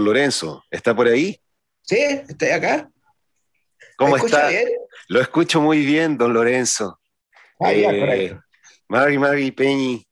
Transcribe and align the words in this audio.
Don 0.00 0.06
Lorenzo, 0.06 0.64
¿está 0.70 0.96
por 0.96 1.08
ahí? 1.08 1.38
Sí, 1.82 1.98
estoy 1.98 2.48
acá. 2.48 2.90
¿Cómo 3.98 4.16
está? 4.16 4.48
Bien? 4.48 4.66
Lo 5.08 5.20
escucho 5.20 5.60
muy 5.60 5.84
bien, 5.84 6.16
don 6.16 6.32
Lorenzo. 6.32 6.98
Ahí, 7.58 7.84
eh, 7.84 8.40
Mari, 8.88 9.18
Mari, 9.18 9.50
Peñi. 9.50 10.08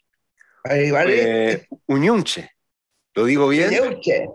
Ahí, 0.64 0.91
vale. 0.91 1.52
Eh, 1.52 1.69
Uñunche. 1.87 2.51
¿Lo 3.14 3.24
digo 3.24 3.48
bien? 3.48 3.70
Uñunche. 3.70 4.29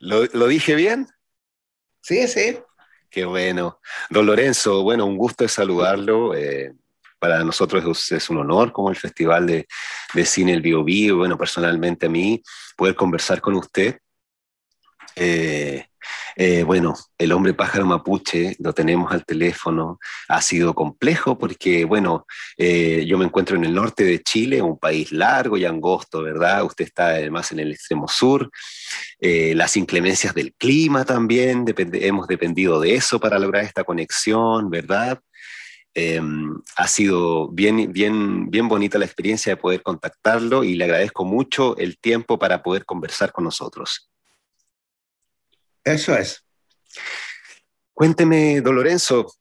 ¿Lo, 0.00 0.26
¿Lo 0.26 0.46
dije 0.46 0.74
bien? 0.74 1.06
Sí, 2.02 2.28
sí. 2.28 2.58
Qué 3.08 3.24
bueno. 3.24 3.80
Don 4.10 4.26
Lorenzo, 4.26 4.82
bueno, 4.82 5.06
un 5.06 5.16
gusto 5.16 5.44
de 5.44 5.48
saludarlo. 5.48 6.34
Eh, 6.34 6.74
para 7.20 7.44
nosotros 7.44 8.10
es 8.12 8.30
un 8.30 8.38
honor, 8.38 8.72
como 8.72 8.90
el 8.90 8.96
Festival 8.96 9.46
de, 9.46 9.68
de 10.14 10.24
Cine 10.24 10.54
El 10.54 10.62
Bio 10.62 10.82
Bio, 10.82 11.18
bueno, 11.18 11.38
personalmente 11.38 12.06
a 12.06 12.08
mí, 12.08 12.42
poder 12.76 12.96
conversar 12.96 13.40
con 13.40 13.54
usted. 13.54 13.98
Eh, 15.14 15.84
eh, 16.36 16.62
bueno, 16.62 16.94
el 17.18 17.32
hombre 17.32 17.52
pájaro 17.52 17.84
mapuche 17.84 18.56
lo 18.58 18.72
tenemos 18.72 19.12
al 19.12 19.26
teléfono. 19.26 19.98
Ha 20.28 20.40
sido 20.40 20.74
complejo 20.74 21.36
porque, 21.36 21.84
bueno, 21.84 22.24
eh, 22.56 23.04
yo 23.06 23.18
me 23.18 23.26
encuentro 23.26 23.56
en 23.56 23.64
el 23.64 23.74
norte 23.74 24.04
de 24.04 24.22
Chile, 24.22 24.62
un 24.62 24.78
país 24.78 25.12
largo 25.12 25.58
y 25.58 25.66
angosto, 25.66 26.22
¿verdad? 26.22 26.64
Usted 26.64 26.86
está 26.86 27.08
además 27.08 27.52
en 27.52 27.60
el 27.60 27.72
extremo 27.72 28.08
sur. 28.08 28.50
las 29.20 29.76
inclemencias 29.76 30.34
del 30.34 30.54
clima 30.54 31.04
también, 31.04 31.66
hemos 31.76 32.26
dependido 32.26 32.80
de 32.80 32.94
eso 32.94 33.20
para 33.20 33.38
lograr 33.38 33.64
esta 33.64 33.84
conexión, 33.84 34.70
¿verdad? 34.70 35.20
Em, 35.92 36.56
ha 36.76 36.86
sido 36.86 37.48
bien, 37.48 37.92
bien, 37.92 38.48
bien 38.48 38.68
bonita 38.68 38.98
la 38.98 39.06
experiencia 39.06 39.52
de 39.52 39.56
poder 39.56 39.82
contactarlo 39.82 40.62
y 40.62 40.76
le 40.76 40.84
agradezco 40.84 41.24
mucho 41.24 41.76
el 41.78 41.98
tiempo 41.98 42.38
para 42.38 42.62
poder 42.62 42.84
conversar 42.84 43.32
con 43.32 43.44
nosotros. 43.44 44.08
Eso 45.82 46.14
es. 46.14 46.44
Cuénteme, 47.92 48.60
don 48.60 48.76
Lorenzo, 48.76 49.34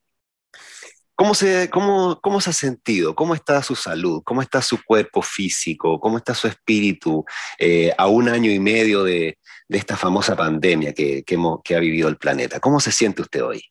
¿cómo 1.14 1.36
se, 1.36 1.70
cómo, 1.70 2.20
cómo 2.20 2.42
se 2.42 2.50
ha 2.50 2.54
sentido? 2.54 3.14
¿Cómo 3.14 3.36
está 3.36 3.62
su 3.62 3.76
salud? 3.76 4.24
¿Cómo 4.26 4.42
está 4.42 4.62
su 4.62 4.84
cuerpo 4.84 5.22
físico? 5.22 6.00
¿Cómo 6.00 6.18
está 6.18 6.34
su 6.34 6.48
espíritu 6.48 7.24
eh, 7.60 7.94
a 7.96 8.08
un 8.08 8.28
año 8.28 8.50
y 8.52 8.60
medio 8.60 9.04
de, 9.04 9.38
de 9.68 9.78
esta 9.78 9.96
famosa 9.96 10.36
pandemia 10.36 10.94
que, 10.94 11.24
que, 11.24 11.38
que 11.64 11.76
ha 11.76 11.80
vivido 11.80 12.10
el 12.10 12.18
planeta? 12.18 12.60
¿Cómo 12.60 12.80
se 12.80 12.92
siente 12.92 13.22
usted 13.22 13.44
hoy? 13.44 13.64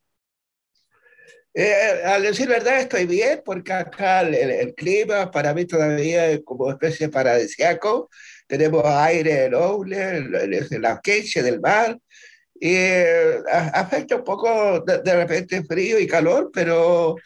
Eh, 1.61 2.03
al 2.05 2.23
decir 2.23 2.49
verdad, 2.49 2.79
estoy 2.79 3.05
bien 3.05 3.43
porque 3.45 3.73
acá 3.73 4.21
el, 4.21 4.73
clima 4.77 5.29
para 5.29 5.53
mí 5.53 5.65
todavía 5.65 6.31
es 6.31 6.43
como 6.45 6.71
especie 6.71 7.09
paradisiaco. 7.09 8.09
Tenemos 8.47 8.85
aire 8.85 9.51
noble, 9.51 10.21
la 10.79 11.01
queche 11.03 11.43
del 11.43 11.61
mar 11.61 11.99
y 12.55 12.75
eh, 12.77 13.41
afecta 13.51 14.15
un 14.15 14.23
poco 14.23 14.85
de, 14.87 15.17
repente 15.17 15.65
frío 15.65 15.99
y 15.99 16.07
calor, 16.07 16.53
pero 16.55 17.17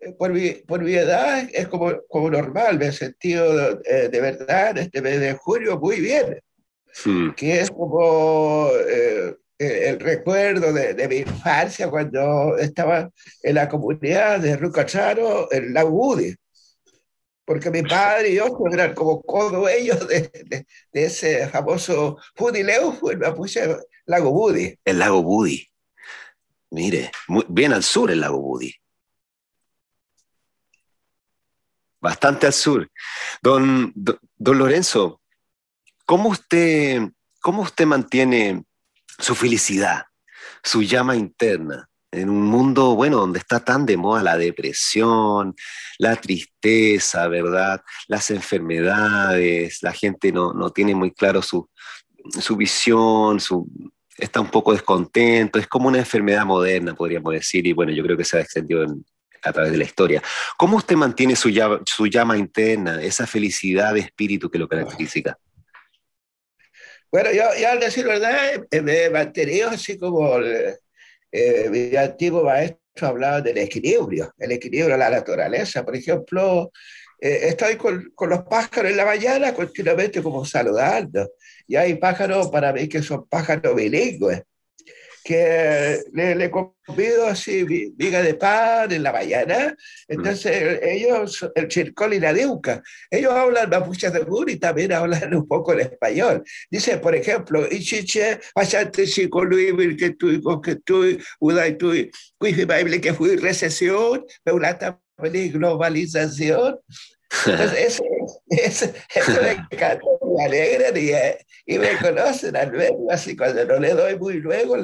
eh, 0.00 0.12
por 0.16 0.32
mi, 0.32 0.50
por 0.50 0.80
mi 0.80 0.94
edad 0.94 1.48
es 1.52 1.66
como, 1.66 1.92
como 2.06 2.30
normal, 2.30 2.78
me 2.78 2.86
he 2.86 2.92
sentido 2.92 3.80
de 3.80 4.20
verdad 4.20 4.78
este 4.78 5.02
mes 5.02 5.18
de 5.18 5.32
julio 5.32 5.80
muy 5.80 6.00
bien. 6.00 6.40
Que 7.36 7.60
es 7.60 7.70
como 7.70 8.70
el 9.62 10.00
recuerdo 10.00 10.72
de, 10.72 11.08
mi 11.08 11.16
infancia 11.16 11.88
cuando 11.88 12.56
estaba 12.58 13.10
en 13.42 13.54
la 13.54 13.68
comunidad 13.68 14.40
de 14.40 14.56
Rucacharo, 14.56 15.52
en 15.52 15.72
la 15.72 15.84
Budi. 15.84 16.34
Porque 17.44 17.70
mi 17.70 17.82
padre 17.82 18.30
y 18.30 18.36
yo 18.36 18.56
eran 18.72 18.94
como 18.94 19.68
ellos 19.68 20.06
de, 20.08 20.30
de, 20.46 20.66
de, 20.92 21.04
ese 21.04 21.48
famoso 21.48 22.16
Fudileu, 22.34 22.98
me 23.18 23.32
puse 23.32 23.76
Lago 24.06 24.30
Budi. 24.30 24.78
El 24.84 24.98
Lago 24.98 25.22
Budi. 25.22 25.68
Mire, 26.70 27.10
bien 27.48 27.72
al 27.72 27.82
sur 27.82 28.10
el 28.10 28.20
Lago 28.20 28.40
Budi. 28.40 28.74
Bastante 32.00 32.46
al 32.46 32.52
sur. 32.52 32.90
Don, 33.42 33.92
don, 33.94 34.18
don 34.36 34.58
Lorenzo, 34.58 35.20
¿cómo 36.06 36.30
usted, 36.30 37.00
¿cómo 37.40 37.62
usted 37.62 37.86
mantiene 37.86 38.64
su 39.22 39.34
felicidad, 39.34 40.02
su 40.62 40.82
llama 40.82 41.16
interna, 41.16 41.88
en 42.10 42.28
un 42.28 42.42
mundo, 42.42 42.94
bueno, 42.94 43.18
donde 43.18 43.38
está 43.38 43.60
tan 43.64 43.86
de 43.86 43.96
moda 43.96 44.22
la 44.22 44.36
depresión, 44.36 45.54
la 45.98 46.16
tristeza, 46.16 47.26
¿verdad? 47.28 47.80
Las 48.08 48.30
enfermedades, 48.30 49.78
la 49.82 49.92
gente 49.92 50.30
no, 50.30 50.52
no 50.52 50.70
tiene 50.70 50.94
muy 50.94 51.12
claro 51.12 51.40
su, 51.40 51.70
su 52.38 52.56
visión, 52.56 53.40
su, 53.40 53.66
está 54.18 54.40
un 54.40 54.50
poco 54.50 54.72
descontento, 54.72 55.58
es 55.58 55.66
como 55.66 55.88
una 55.88 55.98
enfermedad 55.98 56.44
moderna, 56.44 56.94
podríamos 56.94 57.32
decir, 57.32 57.66
y 57.66 57.72
bueno, 57.72 57.92
yo 57.92 58.02
creo 58.02 58.16
que 58.16 58.24
se 58.24 58.36
ha 58.36 58.40
extendido 58.40 58.84
a 59.42 59.52
través 59.52 59.72
de 59.72 59.78
la 59.78 59.84
historia. 59.84 60.22
¿Cómo 60.56 60.76
usted 60.76 60.96
mantiene 60.96 61.34
su 61.34 61.48
llama, 61.48 61.80
su 61.86 62.06
llama 62.06 62.36
interna, 62.36 63.00
esa 63.02 63.26
felicidad 63.26 63.94
de 63.94 64.00
espíritu 64.00 64.50
que 64.50 64.58
lo 64.58 64.68
caracteriza? 64.68 65.38
Bueno, 67.12 67.30
yo, 67.30 67.44
al 67.68 67.78
decir 67.78 68.06
verdad, 68.06 68.64
eh, 68.70 68.80
me 68.80 69.04
he 69.04 69.10
mantenido 69.10 69.68
así 69.68 69.98
como 69.98 70.36
el, 70.38 70.74
eh, 71.30 71.68
mi 71.70 71.94
antiguo 71.94 72.42
maestro 72.42 73.08
hablaba 73.08 73.42
del 73.42 73.58
equilibrio, 73.58 74.32
el 74.38 74.52
equilibrio 74.52 74.94
de 74.94 74.98
la 74.98 75.10
naturaleza. 75.10 75.84
Por 75.84 75.94
ejemplo, 75.94 76.72
eh, 77.20 77.48
estoy 77.48 77.76
con, 77.76 78.12
con, 78.14 78.30
los 78.30 78.44
pájaros 78.44 78.90
en 78.90 78.96
la 78.96 79.04
mañana 79.04 79.52
continuamente 79.52 80.22
como 80.22 80.44
saludando. 80.46 81.32
Y 81.66 81.76
hay 81.76 81.96
pájaros 81.96 82.48
para 82.48 82.72
mí 82.72 82.88
que 82.88 83.02
son 83.02 83.28
pájaros 83.28 83.76
bilingües 83.76 84.42
que 85.22 86.00
le, 86.12 86.34
le 86.34 86.50
convido 86.50 87.26
así 87.26 87.64
viga 87.64 88.22
de 88.22 88.34
pan 88.34 88.90
en 88.92 89.02
la 89.02 89.12
mañana. 89.12 89.76
Entonces 90.08 90.80
ellos, 90.82 91.48
el 91.54 91.68
chircol 91.68 92.14
y 92.14 92.20
la 92.20 92.32
deuca, 92.32 92.82
ellos 93.10 93.32
hablan 93.32 93.70
mapuche 93.70 94.10
de 94.10 94.26
y 94.48 94.56
también 94.56 94.92
hablan 94.92 95.34
un 95.34 95.46
poco 95.46 95.72
el 95.72 95.80
español. 95.80 96.42
Dice, 96.70 96.98
por 96.98 97.14
ejemplo, 97.14 97.66
Ichiche, 97.70 98.40
Achante 98.54 99.06
Chico 99.06 99.44
Luis, 99.44 99.96
que 99.96 100.10
tú, 100.10 100.60
que 100.60 100.76
tú, 100.76 101.04
Uday 101.40 101.76
tú, 101.76 101.92
que 102.40 103.14
fui 103.14 103.36
recesión, 103.36 104.24
Peulata 104.42 105.00
globalización. 105.30 106.78
Entonces, 107.46 107.78
eso, 108.50 108.92
eso, 109.14 109.42
me 109.42 109.52
encanta, 109.52 110.04
me 110.36 110.44
alegran 110.44 110.96
y, 110.96 111.10
y, 111.74 111.78
me 111.78 111.96
conocen 111.98 112.56
al 112.56 112.70
verlo 112.70 113.06
así 113.10 113.36
cuando 113.36 113.64
no 113.64 113.78
le 113.78 113.94
doy 113.94 114.18
muy 114.18 114.34
luego, 114.34 114.76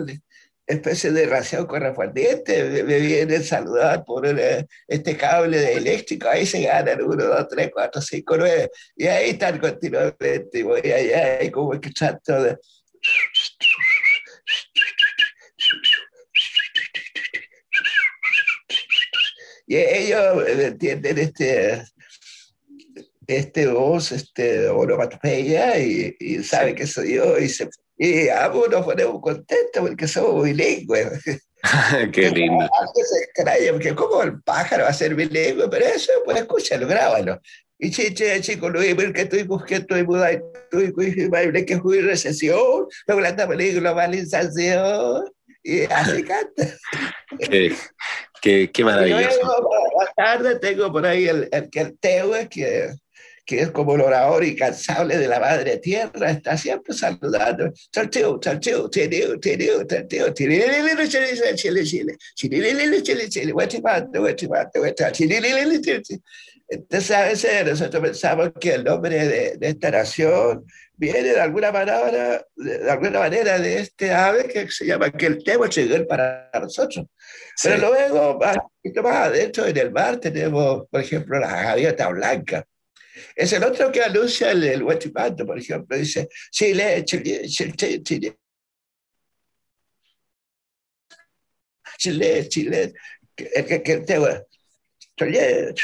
especie 0.69 1.11
de 1.11 1.27
ración 1.27 1.67
correspondiente, 1.67 2.83
me, 2.85 2.99
vienen 3.01 3.41
a 3.41 3.45
saludar 3.45 4.05
por 4.05 4.27
el, 4.27 4.67
este 4.87 5.17
cable 5.17 5.59
de 5.59 5.73
eléctrico, 5.75 6.29
ahí 6.29 6.45
se 6.45 6.63
ganan 6.63 7.03
1, 7.03 7.25
2, 7.25 7.49
3, 7.49 7.71
4, 7.73 8.03
5, 8.03 8.37
9, 8.37 8.71
y 8.97 9.07
ahí 9.07 9.31
están 9.31 9.59
continuamente, 9.59 10.59
y 10.59 10.63
voy 10.63 10.81
allá 10.81 11.43
y 11.43 11.51
como 11.51 11.81
que 11.81 11.91
trato 11.91 12.43
de... 12.43 12.59
Y 19.67 19.77
ellos 19.77 20.49
entienden 20.49 21.19
este, 21.19 21.85
este 23.27 23.67
voz, 23.69 24.13
este 24.13 24.69
onomatopeya, 24.69 25.79
y, 25.79 26.17
y 26.19 26.43
saben 26.43 26.75
que 26.75 26.87
soy 26.87 27.15
yo, 27.15 27.39
y 27.39 27.49
se 27.49 27.69
y 27.99 28.29
ambos 28.29 28.71
nos 28.71 28.85
ponemos 28.85 29.21
contentos 29.21 29.89
porque 29.89 30.07
somos 30.07 30.45
bilingües. 30.45 31.09
Qué 32.13 32.31
lindo. 32.31 32.63
Algo 32.63 32.93
se 32.95 33.25
extraña, 33.25 33.73
porque 33.73 33.95
como 33.95 34.23
el 34.23 34.41
pájaro 34.43 34.85
va 34.85 34.91
a 34.91 34.95
ser 34.95 35.17
bilingüe, 35.17 35.69
pero 35.69 35.85
eso, 35.85 36.13
pues 36.25 36.39
escúchalo, 36.39 36.87
grábalo. 36.87 37.41
Y 37.81 37.91
chiche, 37.91 38.41
chico, 38.41 38.69
Luis, 38.69 38.95
que 39.13 39.23
estoy 39.23 39.43
buscando 39.43 39.99
y 39.99 40.05
mudar, 40.05 40.43
estoy 40.65 41.65
que 41.65 41.81
fui 41.81 42.01
recesión, 42.01 42.87
luego 43.07 43.21
la 43.21 43.33
globalización, 43.33 45.25
y 45.63 45.83
así 45.83 46.23
canta. 46.25 46.67
Qué, 47.39 47.75
qué, 48.41 48.71
qué 48.73 48.85
maravilloso. 48.85 49.39
Luego, 49.43 49.71
más 49.99 50.15
tarde 50.17 50.59
tengo 50.59 50.91
por 50.91 51.07
ahí 51.07 51.29
el, 51.29 51.49
el, 51.53 51.69
el 51.73 51.99
Teue, 51.99 52.49
que 52.49 52.91
que 53.49 53.63
es 53.63 53.71
como 53.71 53.95
el 53.95 54.03
orador 54.03 54.45
incansable 54.45 55.17
de 55.17 55.27
la 55.27 55.41
madre 55.41 55.79
tierra, 55.79 56.31
está 56.31 56.55
siempre 56.59 56.93
saludando. 56.93 57.73
Chile, 58.61 58.61
Chile, 63.01 63.31
Chile, 63.31 63.49
Entonces 66.69 67.11
a 67.11 67.23
veces 67.23 67.65
nosotros 67.65 68.03
pensamos 68.03 68.51
que 68.61 68.75
el 68.75 68.85
nombre 68.85 69.27
de, 69.27 69.57
de 69.57 69.69
esta 69.69 69.91
nación 69.93 70.67
viene 70.99 71.23
de 71.23 71.41
alguna 71.41 71.73
manera, 71.73 72.45
de 72.55 72.91
alguna 72.91 73.21
manera 73.21 73.59
de 73.59 73.79
este 73.79 74.13
ave 74.13 74.47
que 74.47 74.71
se 74.71 74.85
llama 74.85 75.11
que 75.11 75.25
el 75.25 75.43
tema 75.43 75.71
para 76.07 76.51
nosotros. 76.61 77.07
Pero 77.63 77.79
luego, 77.79 78.39
más, 78.39 78.59
más 79.03 79.17
adentro 79.29 79.65
en 79.67 79.79
el 79.79 79.91
mar 79.91 80.19
tenemos, 80.19 80.87
por 80.91 81.01
ejemplo, 81.01 81.41
la 81.41 81.63
gaviota 81.63 82.11
blanca 82.11 82.67
Es 83.35 83.53
el 83.53 83.65
otro 83.65 83.91
que 83.93 84.03
anuncia 84.03 84.51
el, 84.51 84.65
el 84.65 84.83
por 84.83 85.59
ejemplo, 85.59 85.97
dice 85.97 86.29
Chile, 86.51 87.05
Chile, 87.05 87.47
Chile, 87.49 88.03
Chile. 88.03 88.39
Chile, 91.99 92.49
Chile, 92.49 92.95
el 93.37 93.67
que, 93.67 93.83
que 93.83 93.97
te 93.99 94.19
Chile. 94.19 95.75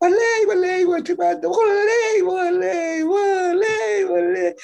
Volei, 0.00 0.44
volei, 0.46 0.84
volei, 0.84 1.10
volei, 1.14 2.20
volei, 2.20 3.02
volei, 3.02 4.04
volei, 4.04 4.54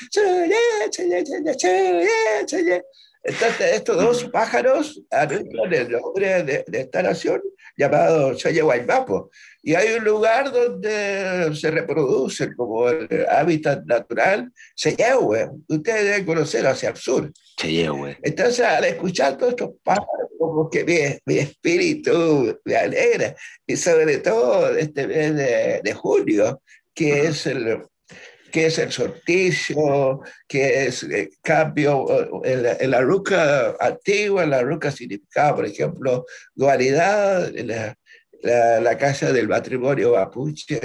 entonces, 3.23 3.75
estos 3.75 3.97
dos 3.97 4.25
pájaros 4.25 5.03
anuncian 5.11 5.73
el 5.73 5.91
nombre 5.91 6.43
de, 6.43 6.65
esta 6.73 7.03
nación 7.03 7.43
llamado 7.77 8.35
Guaymapo. 8.63 9.31
Y 9.63 9.75
hay 9.75 9.93
un 9.99 10.05
lugar 10.05 10.51
donde 10.51 11.55
se 11.55 11.71
reproducen 11.71 12.55
como 12.55 12.89
el 12.89 13.27
hábitat 13.29 13.85
natural, 13.85 14.51
Cheyehue. 14.75 15.51
Ustedes 15.69 16.05
deben 16.05 16.25
conocer 16.25 16.67
hacia 16.67 16.91
el 16.91 16.97
sur. 16.97 17.31
Cheyehue. 17.59 18.17
Entonces, 18.23 18.61
al 18.61 18.85
escuchar 18.85 19.37
todos 19.37 19.51
estos 19.51 19.71
pájaros, 19.83 20.31
como 20.39 20.71
que 20.71 20.85
mi, 20.85 20.95
mi 21.27 21.41
espíritu 21.41 22.59
me 22.65 22.77
alegra. 22.77 23.37
Y 23.67 23.77
sobre 23.77 24.19
todo 24.19 24.75
este 24.77 25.07
mes 25.07 25.37
de, 25.37 25.81
de 25.85 25.95
julio, 25.95 26.63
que 26.95 27.27
es 27.27 27.47
el 27.47 27.83
qué 28.51 28.67
es 28.67 28.79
el 28.79 28.93
sorticio, 28.93 30.21
qué 30.49 30.87
es 30.87 31.03
el 31.03 31.13
eh, 31.13 31.31
cambio. 31.43 32.45
En 32.45 32.91
la, 32.91 33.01
ruca 33.01 33.77
antigua, 33.81 34.47
la 34.47 34.63
ruca 34.63 34.91
significaba, 34.91 35.57
por 35.57 35.67
ejemplo, 35.67 36.27
dualidad, 36.55 37.51
la, 37.53 37.97
la, 38.81 38.99
casa 38.99 39.33
del 39.33 39.49
matrimonio 39.49 40.15
mapuche, 40.15 40.81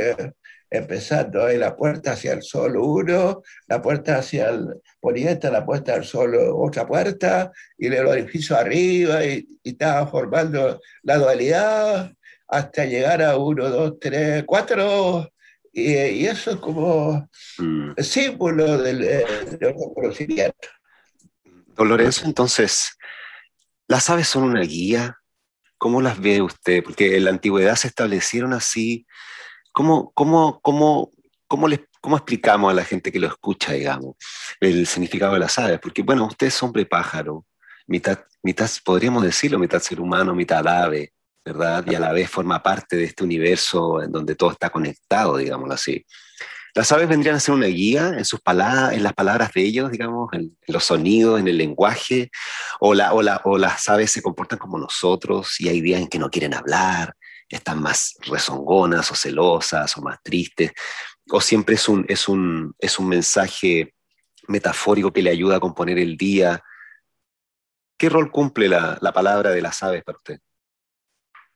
empezando 0.70 1.50
en 1.50 1.60
la 1.60 1.76
puerta 1.76 2.14
hacia 2.14 2.34
el 2.34 2.44
sol 2.44 2.76
uno, 2.78 3.42
la 3.68 3.82
puerta 3.82 4.18
hacia 4.18 4.50
el 4.50 4.82
poniente, 5.00 5.52
la 5.52 5.66
puerta 5.66 5.94
al 5.94 6.04
sol 6.04 6.36
otra 6.54 6.86
puerta, 6.86 7.52
y 7.78 7.88
el 7.88 8.08
edificio 8.08 8.58
arriba, 8.58 9.26
y, 9.26 9.46
y 9.64 9.70
estaba 9.72 10.08
formando 10.08 10.82
la 11.04 11.18
dualidad 11.18 12.12
hasta 12.48 12.86
llegar 12.86 13.22
a 13.22 13.38
uno, 13.38 13.70
dos, 13.70 14.00
tres, 14.00 14.44
cuatro 14.46 15.30
y, 15.78 16.26
eso 16.26 16.52
es 16.52 16.58
como 16.58 17.30
mm. 17.58 18.02
símbolo 18.02 18.78
del, 18.78 19.04
eh, 19.04 19.26
del 19.60 19.76
conocimiento. 19.94 20.70
Don 21.44 21.90
Lorenzo, 21.90 22.26
entonces, 22.26 22.98
¿las 23.86 24.10
aves 24.10 24.30
son 24.30 24.44
una 24.44 24.62
guía? 24.62 25.18
¿Cómo 25.78 26.02
las 26.02 26.18
ve 26.20 26.42
usted? 26.42 26.82
Porque 26.82 27.18
en 27.18 27.26
la 27.26 27.32
antigüedad 27.32 27.76
se 27.76 27.90
establecieron 27.90 28.54
así. 28.54 29.06
¿Cómo, 29.74 30.14
cómo, 30.14 30.62
cómo, 30.62 31.12
cómo, 31.48 31.68
les, 31.68 31.82
cómo 32.00 32.16
explicamos 32.16 32.72
a 32.72 32.76
la 32.76 32.86
gente 32.86 33.12
que 33.12 33.20
lo 33.20 33.28
escucha, 33.28 33.74
digamos, 33.74 34.16
el 34.62 34.88
significado 34.88 35.34
de 35.34 35.40
las 35.42 35.60
aves? 35.60 35.80
Porque, 35.82 36.04
bueno, 36.04 36.26
usted 36.26 36.48
es 36.48 36.64
hombre 36.64 36.86
pájaro, 36.86 37.46
mitad, 37.86 38.20
mitad, 38.42 38.70
podríamos 38.86 39.24
decirlo, 39.24 39.60
mitad 39.60 39.82
ser 39.82 40.00
humano, 40.00 40.34
mitad 40.34 40.66
ave. 40.66 41.12
¿verdad? 41.46 41.86
Y 41.88 41.94
a 41.94 42.00
la 42.00 42.12
vez 42.12 42.30
forma 42.30 42.62
parte 42.64 42.98
de 42.98 43.04
este 43.04 43.24
universo 43.24 44.02
en 44.02 44.12
donde 44.12 44.36
todo 44.36 44.52
está 44.52 44.72
conectado, 44.72 45.38
digámoslo 45.38 45.76
así. 45.76 46.04
Las 46.74 46.92
aves 46.92 47.08
vendrían 47.08 47.36
a 47.36 47.40
ser 47.40 47.54
una 47.54 47.68
guía 47.68 48.10
en, 48.18 48.26
sus 48.26 48.42
palabras, 48.42 48.94
en 48.94 49.04
las 49.04 49.14
palabras 49.14 49.54
de 49.54 49.62
ellos, 49.62 49.92
digamos, 49.92 50.28
en, 50.34 50.58
los 50.68 50.84
sonidos, 50.84 51.40
en 51.40 51.48
el 51.48 51.58
lenguaje, 51.58 52.32
o, 52.82 52.94
la, 52.94 53.14
o, 53.14 53.22
o, 53.46 53.58
las 53.58 53.88
aves 53.88 54.12
se 54.12 54.22
comportan 54.22 54.60
como 54.60 54.78
nosotros 54.78 55.62
y 55.62 55.70
hay 55.70 55.80
días 55.80 56.02
en 56.02 56.08
que 56.08 56.20
no 56.20 56.30
quieren 56.30 56.54
hablar, 56.54 57.16
están 57.48 57.82
más 57.82 58.16
rezongonas 58.24 59.10
o 59.12 59.16
celosas 59.16 59.96
o 59.98 60.02
más 60.02 60.22
tristes, 60.22 60.74
o 61.30 61.40
siempre 61.40 61.76
es 61.76 61.88
un, 61.88 62.06
es 62.10 62.28
un, 62.28 62.76
es 62.80 63.00
un 63.00 63.08
mensaje 63.08 63.94
metafórico 64.48 65.14
que 65.14 65.22
le 65.22 65.30
ayuda 65.30 65.58
a 65.58 65.62
componer 65.62 65.98
el 65.98 66.18
día. 66.18 66.62
¿Qué 67.98 68.10
rol 68.10 68.32
cumple 68.32 68.68
la, 68.68 68.98
la 69.00 69.14
palabra 69.14 69.52
de 69.52 69.62
las 69.62 69.82
aves 69.82 70.04
para 70.04 70.18
usted? 70.18 70.40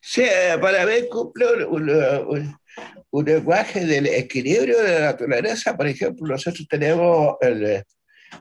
Sí, 0.02 0.24
para 0.62 0.86
mí 0.86 1.08
cumple 1.10 1.66
un, 1.66 2.56
un, 3.12 3.26
lenguaje 3.26 3.86
del 3.86 4.08
equilibrio 4.08 4.82
de 4.82 5.00
la 5.00 5.06
naturaleza. 5.12 5.76
Por 5.76 5.88
ejemplo, 5.88 6.28
nosotros 6.28 6.66
tenemos 6.70 7.36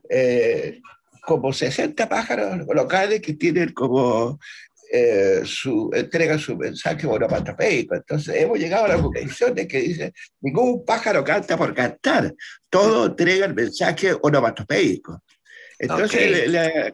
eh, 0.08 0.80
como 1.22 1.52
60 1.52 2.08
pájaros 2.08 2.66
locales 2.72 3.20
que 3.20 3.34
tienen 3.34 3.72
como 3.72 4.38
eh, 4.90 5.42
su, 5.44 5.90
entrega 5.92 6.38
su 6.38 6.56
mensaje 6.56 7.06
onomatopeico. 7.06 7.94
Entonces 7.94 8.36
hemos 8.36 8.58
llegado 8.58 8.86
a 8.86 8.88
la 8.88 9.02
conclusión 9.02 9.54
de 9.54 9.68
que 9.68 9.80
dice, 9.80 10.14
ningún 10.40 10.84
pájaro 10.84 11.22
canta 11.22 11.58
por 11.58 11.74
cantar, 11.74 12.34
todo 12.70 13.06
entrega 13.06 13.46
el 13.46 13.54
mensaje 13.54 14.16
onomatopeico. 14.22 15.22
Entonces, 15.78 16.48
la, 16.50 16.92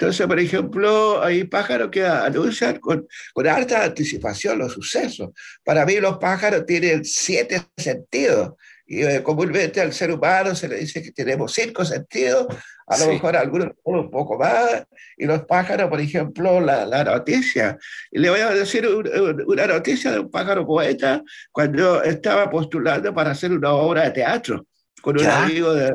entonces, 0.00 0.26
por 0.26 0.40
ejemplo, 0.40 1.22
hay 1.22 1.44
pájaros 1.44 1.90
que 1.90 2.06
anuncian 2.06 2.78
con, 2.78 3.06
con 3.34 3.46
alta 3.46 3.84
anticipación 3.84 4.58
los 4.58 4.72
sucesos. 4.72 5.28
Para 5.62 5.84
mí 5.84 6.00
los 6.00 6.16
pájaros 6.16 6.64
tienen 6.64 7.04
siete 7.04 7.60
sentidos. 7.76 8.54
Y 8.86 9.02
eh, 9.02 9.22
comúnmente 9.22 9.78
al 9.78 9.92
ser 9.92 10.10
humano 10.10 10.54
se 10.54 10.68
le 10.68 10.76
dice 10.76 11.02
que 11.02 11.12
tenemos 11.12 11.52
cinco 11.52 11.84
sentidos, 11.84 12.46
a 12.86 12.96
lo 12.96 13.08
mejor 13.08 13.36
algunos 13.36 13.72
un 13.84 14.10
poco 14.10 14.38
más, 14.38 14.84
y 15.18 15.26
los 15.26 15.44
pájaros, 15.44 15.90
por 15.90 16.00
ejemplo, 16.00 16.62
la, 16.62 16.86
la 16.86 17.04
noticia. 17.04 17.76
Y 18.10 18.20
le 18.20 18.30
voy 18.30 18.40
a 18.40 18.54
decir 18.54 18.88
una 18.88 19.66
noticia 19.66 20.12
de 20.12 20.20
un 20.20 20.30
pájaro 20.30 20.66
poeta 20.66 21.22
cuando 21.52 22.02
estaba 22.02 22.48
postulando 22.48 23.12
para 23.12 23.32
hacer 23.32 23.52
una 23.52 23.74
obra 23.74 24.04
de 24.04 24.12
teatro 24.12 24.66
con 25.02 25.20
un 25.20 25.26
amigo 25.26 25.74
de, 25.74 25.92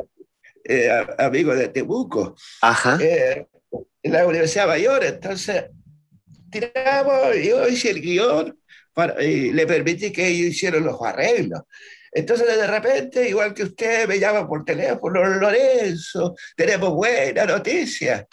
eh, 0.62 1.06
amigo 1.18 1.56
de 1.56 1.68
Temuco. 1.68 2.36
Ajá. 2.62 2.98
Eh, 3.00 3.46
en 4.06 4.12
la 4.12 4.26
Universidad 4.26 4.68
Mayor. 4.68 5.04
Entonces, 5.04 5.64
tiramos, 6.50 7.36
yo 7.44 7.68
hice 7.68 7.90
el 7.90 8.00
guion 8.00 8.58
para, 8.92 9.22
y 9.22 9.52
le 9.52 9.66
permití 9.66 10.12
que 10.12 10.28
ellos 10.28 10.48
hicieran 10.48 10.84
los 10.84 11.00
arreglos. 11.02 11.62
Entonces, 12.12 12.46
de 12.46 12.66
repente, 12.66 13.28
igual 13.28 13.52
que 13.52 13.64
usted, 13.64 14.08
me 14.08 14.18
llama 14.18 14.48
por 14.48 14.64
teléfono, 14.64 15.24
Lorenzo, 15.24 16.34
tenemos 16.56 16.94
buena 16.94 17.44
noticia. 17.44 18.26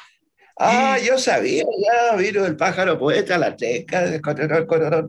Ah, 0.57 0.99
yo 0.99 1.17
sabía, 1.17 1.63
ya 1.63 2.15
vino 2.15 2.45
el 2.45 2.55
pájaro 2.55 2.97
poeta, 2.99 3.39
la 3.39 3.55
teca, 3.55 4.03
el 4.03 4.21
coronel, 4.21 4.67
coronel, 4.67 5.07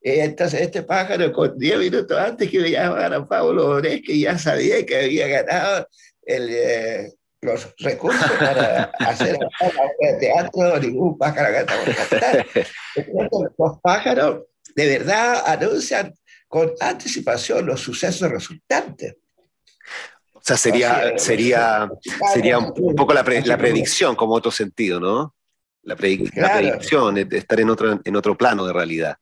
entonces 0.00 0.60
este 0.60 0.82
pájaro 0.82 1.32
con 1.32 1.58
10 1.58 1.78
minutos 1.78 2.16
antes 2.18 2.50
que 2.50 2.60
me 2.60 2.70
llamara 2.70 3.26
Pablo 3.26 3.80
que 3.82 4.18
ya 4.18 4.38
sabía 4.38 4.84
que 4.86 4.96
había 4.96 5.26
ganado 5.26 5.88
el, 6.24 6.48
eh, 6.50 7.12
los 7.40 7.74
recursos 7.78 8.30
para 8.38 8.84
hacer 8.98 9.38
el 10.00 10.18
teatro, 10.18 10.78
ningún 10.78 11.16
pájaro 11.16 11.54
canta 11.54 11.84
por 11.84 11.94
cantar. 11.94 12.46
los 13.58 13.78
pájaros 13.80 14.44
de 14.74 14.86
verdad 14.86 15.42
anuncian 15.46 16.14
con 16.46 16.72
anticipación 16.80 17.66
los 17.66 17.80
sucesos 17.80 18.30
resultantes. 18.30 19.16
O 20.32 20.40
sea, 20.40 20.56
sería, 20.56 21.18
sería, 21.18 21.90
sería 22.32 22.58
un 22.58 22.94
poco 22.94 23.12
la, 23.12 23.22
la 23.22 23.58
predicción, 23.58 24.16
como 24.16 24.34
otro 24.34 24.50
sentido, 24.50 24.98
¿no? 24.98 25.34
La, 25.82 25.96
predicción, 25.96 27.14
de 27.14 27.38
estar 27.38 27.60
en 27.60 27.70
otro, 27.70 28.00
en 28.02 28.16
otro 28.16 28.36
plano 28.36 28.66
de 28.66 28.72
realidad. 28.72 29.16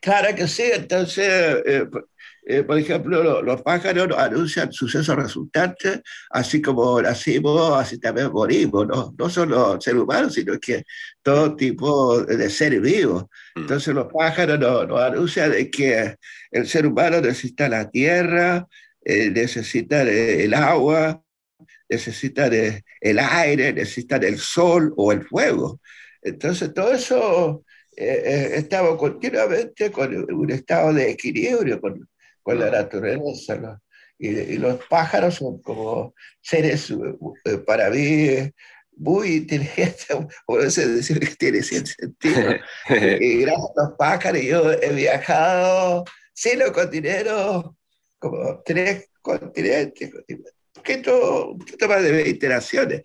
Claro 0.00 0.34
que 0.34 0.46
sí, 0.46 0.64
entonces, 0.72 1.26
eh, 1.66 1.88
eh, 2.48 2.62
por 2.62 2.78
ejemplo, 2.78 3.42
los 3.42 3.62
pájaros 3.62 4.16
anuncian 4.16 4.72
sucesos 4.72 5.16
resultantes, 5.16 6.00
así 6.30 6.62
como 6.62 7.00
nacimos, 7.02 7.76
así 7.78 7.98
también 7.98 8.30
morimos, 8.30 8.86
¿no? 8.86 9.14
No 9.18 9.30
solo 9.30 9.80
seres 9.80 10.02
humanos, 10.02 10.34
sino 10.34 10.58
que 10.60 10.84
todo 11.22 11.56
tipo 11.56 12.22
de 12.22 12.48
seres 12.50 12.80
vivos. 12.80 13.24
Mm. 13.54 13.60
Entonces 13.62 13.94
los 13.94 14.06
pájaros 14.12 14.58
nos, 14.60 15.00
anuncian 15.00 15.50
de 15.50 15.70
que 15.70 16.16
el 16.50 16.66
ser 16.68 16.86
humano 16.86 17.20
necesita 17.20 17.68
la 17.68 17.90
tierra, 17.90 18.66
eh, 19.04 19.30
necesita 19.30 20.02
el 20.02 20.54
agua, 20.54 21.22
necesita 21.88 22.46
el 22.46 23.18
aire, 23.18 23.72
necesita 23.72 24.16
el 24.16 24.38
sol 24.38 24.92
o 24.96 25.12
el 25.12 25.26
fuego. 25.26 25.80
Entonces 26.22 26.72
todo 26.74 26.92
eso 26.92 27.64
eh, 27.96 28.22
eh, 28.24 28.50
estamos 28.56 28.98
continuamente 28.98 29.90
con 29.90 30.14
un 30.14 30.50
estado 30.50 30.92
de 30.92 31.10
equilibrio 31.10 31.80
con, 31.80 32.06
con 32.42 32.60
la 32.60 32.70
naturaleza. 32.70 33.80
Y, 34.18 34.58
los 34.58 34.84
pájaros 34.86 35.36
son 35.36 35.60
como 35.62 36.14
seres, 36.42 36.90
eh, 36.90 37.58
para 37.66 37.88
mí, 37.88 38.50
muy 38.96 39.36
inteligentes, 39.36 40.06
o 40.46 40.58
decir 40.58 41.20
que 41.20 41.36
tiene 41.36 41.62
cierto 41.62 41.90
sentido. 41.98 42.54
y 43.20 43.40
gracias 43.40 43.70
a 43.76 43.82
los 43.82 43.92
pájaros 43.98 44.42
yo 44.42 44.72
he 44.72 44.92
viajado 44.92 46.04
sin 46.34 46.58
los 46.58 46.72
continentes, 46.72 47.32
como 48.18 48.62
tres 48.62 49.08
continentes, 49.22 50.10
poquito 50.74 51.88
más 51.88 52.02
de 52.02 52.28
iteraciones, 52.28 53.02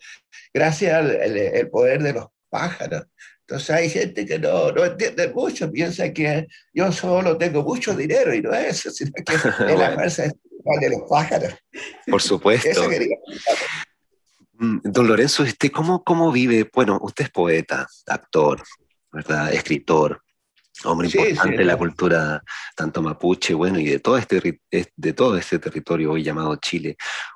gracias 0.53 0.93
al 0.93 1.69
poder 1.69 2.03
de 2.03 2.13
los 2.13 2.27
pájaros. 2.49 3.05
Entonces 3.51 3.69
hay 3.69 3.89
gente 3.89 4.25
que 4.25 4.39
no, 4.39 4.71
no 4.71 4.85
entiende 4.85 5.27
mucho, 5.27 5.69
piensa 5.69 6.13
que 6.13 6.47
yo 6.73 6.89
solo 6.93 7.37
tengo 7.37 7.63
mucho 7.63 7.93
dinero 7.93 8.33
y 8.33 8.41
no 8.41 8.53
es 8.53 8.85
eso, 8.85 8.91
sino 8.91 9.11
que 9.11 9.23
es 9.73 9.77
la 9.77 9.93
fuerza 9.93 10.23
de 10.23 10.89
los 10.89 11.01
pájaros. 11.09 11.53
Por 12.07 12.21
supuesto. 12.21 12.89
Mm, 14.53 14.77
don 14.83 15.05
Lorenzo, 15.05 15.43
¿usted 15.43 15.69
cómo, 15.69 16.01
¿cómo 16.01 16.31
vive? 16.31 16.69
Bueno, 16.73 16.97
usted 17.01 17.25
es 17.25 17.31
poeta, 17.31 17.85
actor, 18.07 18.63
¿verdad? 19.11 19.51
Escritor, 19.53 20.23
hombre 20.85 21.09
importante 21.09 21.57
de 21.57 21.65
la 21.65 21.75
cultura 21.75 22.41
tanto 22.73 23.01
mapuche, 23.01 23.53
bueno, 23.53 23.79
y 23.79 23.85
de 23.89 23.99
todo, 23.99 24.17
este, 24.17 24.61
de 24.95 25.13
todo 25.13 25.35
este 25.35 25.59
territorio 25.59 26.13
hoy 26.13 26.23
llamado 26.23 26.55
Chile. 26.55 26.95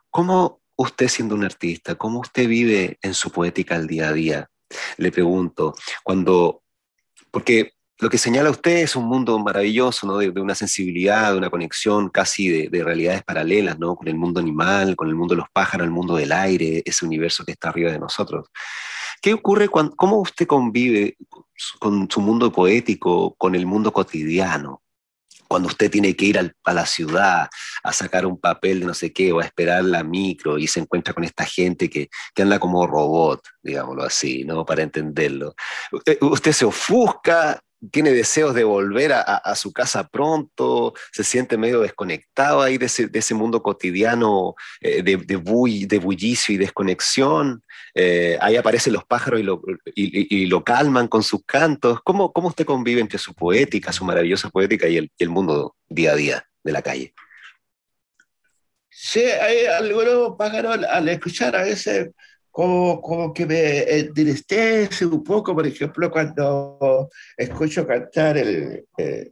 ¿Cómo 0.10 0.62
usted 0.78 1.10
siendo 1.10 1.36
un 1.36 1.44
artista, 1.44 1.96
cómo 1.96 2.22
usted 2.22 2.48
vive 2.48 3.00
en 3.02 3.14
su 3.14 3.32
poética 3.32 3.76
al 3.76 3.86
día 3.86 4.08
a 4.08 4.14
día? 4.14 4.50
Le 4.98 5.12
pregunto, 5.12 5.76
cuando, 6.04 6.62
porque 7.32 7.74
lo 8.00 8.10
que 8.10 8.18
señala 8.18 8.50
usted 8.50 8.78
es 8.78 8.96
un 8.96 9.06
mundo 9.06 9.40
maravilloso, 9.40 10.06
¿no? 10.06 10.18
de, 10.18 10.30
una 10.42 10.56
sensibilidad, 10.56 11.32
de 11.32 11.38
una 11.38 11.50
conexión 11.50 12.10
casi 12.10 12.68
de, 12.68 12.84
realidades 12.84 13.24
paralelas, 13.24 13.80
¿no? 13.80 13.96
con 13.96 14.08
el 14.08 14.16
mundo 14.16 14.40
animal, 14.40 14.96
con 14.96 15.08
el 15.08 15.16
mundo 15.16 15.34
de 15.34 15.40
los 15.40 15.50
pájaros, 15.52 15.86
el 15.86 15.92
mundo 15.92 16.16
del 16.16 16.32
aire, 16.32 16.84
ese 16.86 17.06
universo 17.06 17.46
que 17.46 17.54
está 17.54 17.70
arriba 17.70 17.92
de 17.92 18.00
nosotros. 18.00 18.50
¿Qué 19.22 19.34
ocurre 19.34 19.70
cuando, 19.70 19.96
cómo 19.96 20.20
usted 20.20 20.46
convive 20.46 21.18
con 21.80 22.10
su 22.12 22.20
mundo 22.20 22.52
poético, 22.52 23.34
con 23.36 23.56
el 23.56 23.66
mundo 23.66 23.94
cotidiano? 23.94 24.82
Cuando 25.48 25.68
usted 25.68 25.90
tiene 25.92 26.16
que 26.16 26.26
ir 26.26 26.40
a 26.40 26.74
la 26.74 26.86
ciudad 26.86 27.50
a 27.84 27.94
sacar 27.94 28.26
un 28.26 28.40
papel 28.40 28.80
de 28.80 28.86
no 28.86 28.94
sé 28.94 29.14
qué 29.14 29.32
o 29.32 29.40
a 29.40 29.46
esperar 29.46 29.84
la 29.84 30.04
micro 30.04 30.58
y 30.58 30.68
se 30.68 30.80
encuentra 30.80 31.14
con 31.14 31.24
esta 31.24 31.46
gente 31.46 31.90
que, 31.90 32.10
anda 32.38 32.60
como 32.60 32.86
robot, 32.86 33.42
digámoslo 33.62 34.04
así, 34.04 34.44
¿no? 34.44 34.66
Para 34.66 34.84
entenderlo. 34.84 35.56
Usted 36.22 36.52
se 36.52 36.66
ofusca, 36.66 37.60
tiene 37.92 38.12
deseos 38.12 38.54
de 38.54 38.64
volver 38.64 39.14
a, 39.14 39.56
su 39.56 39.72
casa 39.74 40.08
pronto, 40.08 40.94
se 41.12 41.24
siente 41.24 41.58
medio 41.58 41.82
desconectado 41.82 42.62
ahí 42.62 42.78
de 42.78 42.86
ese, 42.86 43.34
mundo 43.34 43.62
cotidiano 43.62 44.56
eh, 44.82 45.02
de, 45.02 45.18
de, 45.18 45.38
bullicio 46.00 46.54
y 46.54 46.58
desconexión. 46.58 47.64
Eh, 47.94 48.38
ahí 48.42 48.56
aparecen 48.56 48.94
los 48.94 49.06
pájaros 49.06 49.40
y 49.40 49.44
lo, 49.44 49.62
y, 49.96 50.46
lo, 50.46 50.64
calman 50.64 51.08
con 51.08 51.24
sus 51.24 51.44
cantos. 51.46 52.00
¿Cómo, 52.04 52.32
¿Cómo 52.32 52.50
usted 52.50 52.66
convive 52.66 53.02
entre 53.02 53.20
su 53.20 53.34
poética, 53.34 53.92
su 53.92 54.06
maravillosa 54.06 54.50
poética 54.50 54.88
y 54.88 54.98
el, 54.98 55.12
el 55.18 55.30
mundo 55.30 55.76
día 55.88 56.12
a 56.12 56.16
día 56.16 56.48
de 56.64 56.72
la 56.72 56.82
calle? 56.82 57.14
Sí, 58.90 59.22
hay 59.22 59.66
algunos 59.66 60.36
pájaros 60.38 60.80
al 60.90 61.10
escuchar 61.10 61.56
a 61.56 61.64
veces 61.64 62.10
como, 62.56 63.02
como 63.02 63.34
que 63.34 63.46
me 63.46 63.82
entristece 64.00 65.06
un 65.06 65.22
poco, 65.26 65.54
por 65.54 65.68
ejemplo, 65.68 66.10
cuando 66.10 67.10
escucho 67.36 67.86
cantar 67.86 68.38
el, 68.38 68.86
eh, 68.98 69.32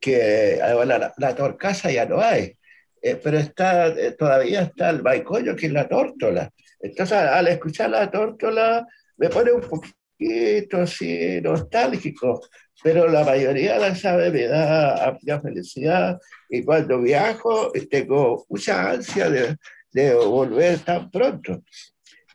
que 0.00 0.58
la, 0.58 1.12
la, 1.14 1.34
torcaza 1.34 1.90
ya 1.90 2.06
no 2.06 2.22
hay, 2.22 2.56
eh, 3.02 3.20
pero 3.22 3.36
está, 3.36 3.88
eh, 3.88 4.12
todavía 4.12 4.62
está 4.62 4.88
el 4.88 5.02
baicoño, 5.02 5.54
que 5.54 5.66
es 5.66 5.72
la 5.72 5.86
tórtola. 5.86 6.50
Entonces, 6.80 7.18
al 7.18 7.48
escuchar 7.48 7.90
la 7.90 8.10
tórtola, 8.10 8.86
me 9.18 9.28
pone 9.28 9.52
un 9.52 9.60
poquito 9.60 10.78
así 10.78 11.38
nostálgico, 11.42 12.40
pero 12.82 13.08
la 13.08 13.24
mayoría 13.24 13.78
de 13.78 13.88
esa 13.88 14.16
me 14.16 14.46
da 14.46 15.06
amplia 15.06 15.38
felicidad 15.38 16.18
y 16.48 16.64
cuando 16.64 16.98
viajo 17.02 17.70
tengo 17.90 18.46
mucha 18.48 18.90
ansia 18.90 19.28
de, 19.28 19.54
de 19.92 20.14
volver 20.14 20.78
tan 20.78 21.10
pronto. 21.10 21.62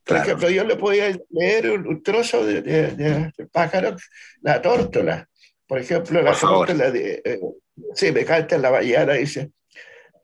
Por 0.08 0.18
ejemplo, 0.18 0.50
yo 0.50 0.64
le 0.64 0.76
podía 0.78 1.16
leer 1.32 1.70
un, 1.72 2.02
trozo 2.02 2.46
de, 2.46 2.62
de, 2.62 3.32
pájaro, 3.52 3.96
la 4.42 4.62
tórtola. 4.62 5.28
Por 5.68 5.80
ejemplo, 5.80 6.22
la 6.22 6.34
tórtola 6.34 6.90
de. 6.92 7.22
Eh, 7.26 7.40
sí, 7.94 8.12
me 8.12 8.24
canta 8.24 8.56
en 8.56 8.62
la 8.62 8.72
mañana, 8.72 9.14
dice: 9.14 9.52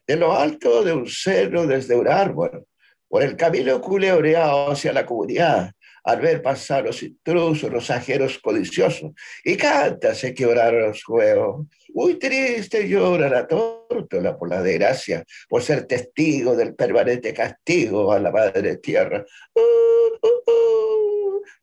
De 0.08 0.16
lo 0.16 0.34
alto 0.34 0.84
de 0.84 0.94
un 0.94 1.08
cerro, 1.08 1.68
desde 1.68 1.96
un 1.96 2.08
árbol, 2.08 2.66
por 3.10 3.24
el 3.24 3.36
camino 3.36 3.82
culebreado 3.82 4.72
hacia 4.72 4.94
la 4.94 5.06
comunidad, 5.06 5.72
al 6.04 6.22
ver 6.22 6.42
pasar 6.42 6.84
los 6.84 7.02
intrusos, 7.04 7.72
los 7.72 7.90
ajeros 7.90 8.40
codiciosos, 8.40 9.12
y 9.44 9.56
canta, 9.56 10.14
se 10.14 10.34
quebraron 10.34 10.90
los 10.90 11.08
huevos. 11.08 11.68
Muy 11.94 12.16
triste 12.16 12.88
llora 12.88 13.30
la 13.30 13.48
tórtola 13.48 14.38
por 14.38 14.50
la 14.50 14.62
desgracia, 14.62 15.24
por 15.48 15.62
ser 15.62 15.86
testigo 15.86 16.56
del 16.56 16.76
permanente 16.76 17.34
castigo 17.34 18.12
a 18.12 18.20
la 18.20 18.32
madre 18.32 18.78
tierra. 18.78 19.24
Uh, 19.56 20.28
uh, 20.28 20.52
uh, 20.52 20.94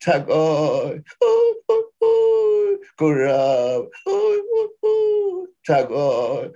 Chacoy, 0.00 1.02
curab, 2.97 3.90
chacoy, 5.62 6.52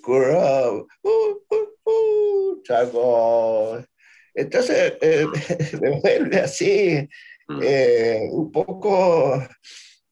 curab, 0.00 0.86
chacoy. 2.64 3.89
Entonces, 4.40 4.94
eh, 5.00 5.26
me 5.80 6.00
vuelve 6.00 6.40
así, 6.40 7.08
mm. 7.48 7.60
eh, 7.62 8.28
un 8.30 8.50
poco, 8.50 9.46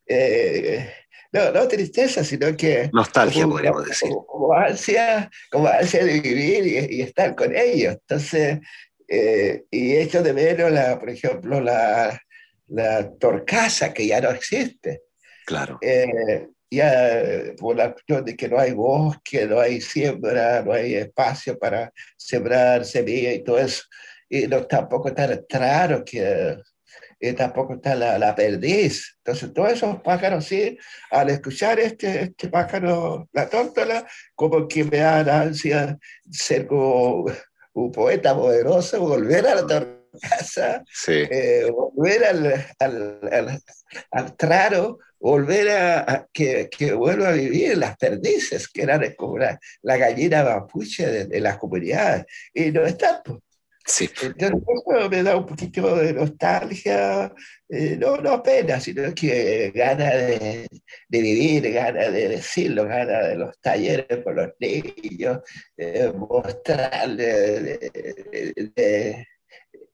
eh, 0.06 0.92
no, 1.32 1.50
no 1.52 1.68
tristeza, 1.68 2.24
sino 2.24 2.56
que... 2.56 2.90
Nostalgia, 2.92 3.46
podríamos 3.46 3.86
decir. 3.86 4.10
Como, 4.26 4.52
ansia, 4.54 5.30
como 5.50 5.68
ansia 5.68 6.04
de 6.04 6.20
vivir 6.20 6.90
y, 6.90 7.02
estar 7.02 7.34
con 7.34 7.54
ellos. 7.54 7.94
Entonces, 7.94 8.60
y 9.08 9.96
hecho 9.96 10.22
de 10.22 10.32
menos, 10.32 10.70
la, 10.70 10.98
por 10.98 11.10
ejemplo, 11.10 11.60
la, 11.60 12.20
la 12.68 13.10
torcaza, 13.18 13.92
que 13.92 14.06
ya 14.06 14.20
no 14.20 14.30
existe. 14.30 15.02
Claro 15.46 15.78
ya 16.70 17.54
por 17.58 17.76
la 17.76 17.92
cuestión 17.92 18.24
de 18.24 18.36
que 18.36 18.48
no 18.48 18.58
hay 18.58 18.72
bosque, 18.72 19.46
no 19.46 19.60
hay 19.60 19.80
siembra, 19.80 20.62
no 20.62 20.72
hay 20.72 20.94
espacio 20.94 21.58
para 21.58 21.92
sembrar 22.16 22.84
semilla 22.84 23.32
y 23.32 23.42
todo 23.42 23.58
eso. 23.58 23.84
Y 24.28 24.46
no, 24.46 24.66
tampoco 24.66 25.08
está 25.08 25.24
el 25.24 25.46
traro, 25.46 26.04
que 26.04 26.58
y 27.20 27.32
tampoco 27.32 27.74
está 27.74 27.94
la, 27.94 28.18
la, 28.18 28.34
perdiz. 28.34 29.16
Entonces, 29.18 29.52
todos 29.52 29.72
esos 29.72 30.00
pájaros, 30.02 30.44
sí, 30.44 30.78
al 31.10 31.30
escuchar 31.30 31.80
este, 31.80 32.22
este 32.22 32.48
pájaro, 32.48 33.28
la 33.32 33.48
tórtola, 33.48 34.06
como 34.34 34.68
que 34.68 34.84
me 34.84 34.98
dan 34.98 35.28
ansia 35.28 35.98
ser 36.30 36.66
como 36.66 37.26
un 37.72 37.92
poeta 37.92 38.34
poderoso, 38.34 39.00
volver 39.00 39.46
a 39.46 39.54
la 39.56 39.66
casa, 40.20 40.84
eh, 41.08 41.70
volver 41.70 42.24
al, 42.24 42.66
al, 42.78 43.20
al, 43.32 43.62
al, 44.10 44.36
traro, 44.36 44.98
volver 45.18 45.70
a, 45.70 46.28
que, 46.32 46.68
que, 46.70 46.92
vuelva 46.92 47.28
a 47.28 47.32
vivir 47.32 47.76
las 47.76 47.96
perdices, 47.96 48.68
que 48.68 48.82
eran 48.82 49.14
como 49.16 49.38
la, 49.38 49.58
la 49.82 49.96
gallina 49.96 50.44
mapuche 50.44 51.26
de, 51.26 51.40
las 51.40 51.58
comunidades, 51.58 52.26
y 52.54 52.70
no 52.70 52.86
está. 52.86 53.22
Pues. 53.22 53.38
Sí. 53.88 54.08
Entonces 54.22 54.60
eso 54.86 55.08
me 55.08 55.22
da 55.22 55.36
un 55.36 55.46
poquito 55.46 55.96
de 55.96 56.12
nostalgia, 56.12 57.32
eh, 57.70 57.96
no, 57.98 58.18
no 58.18 58.42
pena, 58.42 58.78
sino 58.78 59.14
que 59.14 59.72
gana 59.74 60.10
de, 60.10 60.68
de, 61.08 61.22
vivir, 61.22 61.72
gana 61.72 62.10
de 62.10 62.28
decirlo, 62.28 62.84
gana 62.84 63.20
de 63.28 63.36
los 63.36 63.58
talleres 63.60 64.22
con 64.22 64.36
los 64.36 64.50
niños, 64.60 65.38
eh, 65.76 66.12
mostrarle 66.14 67.78
de, 68.76 69.26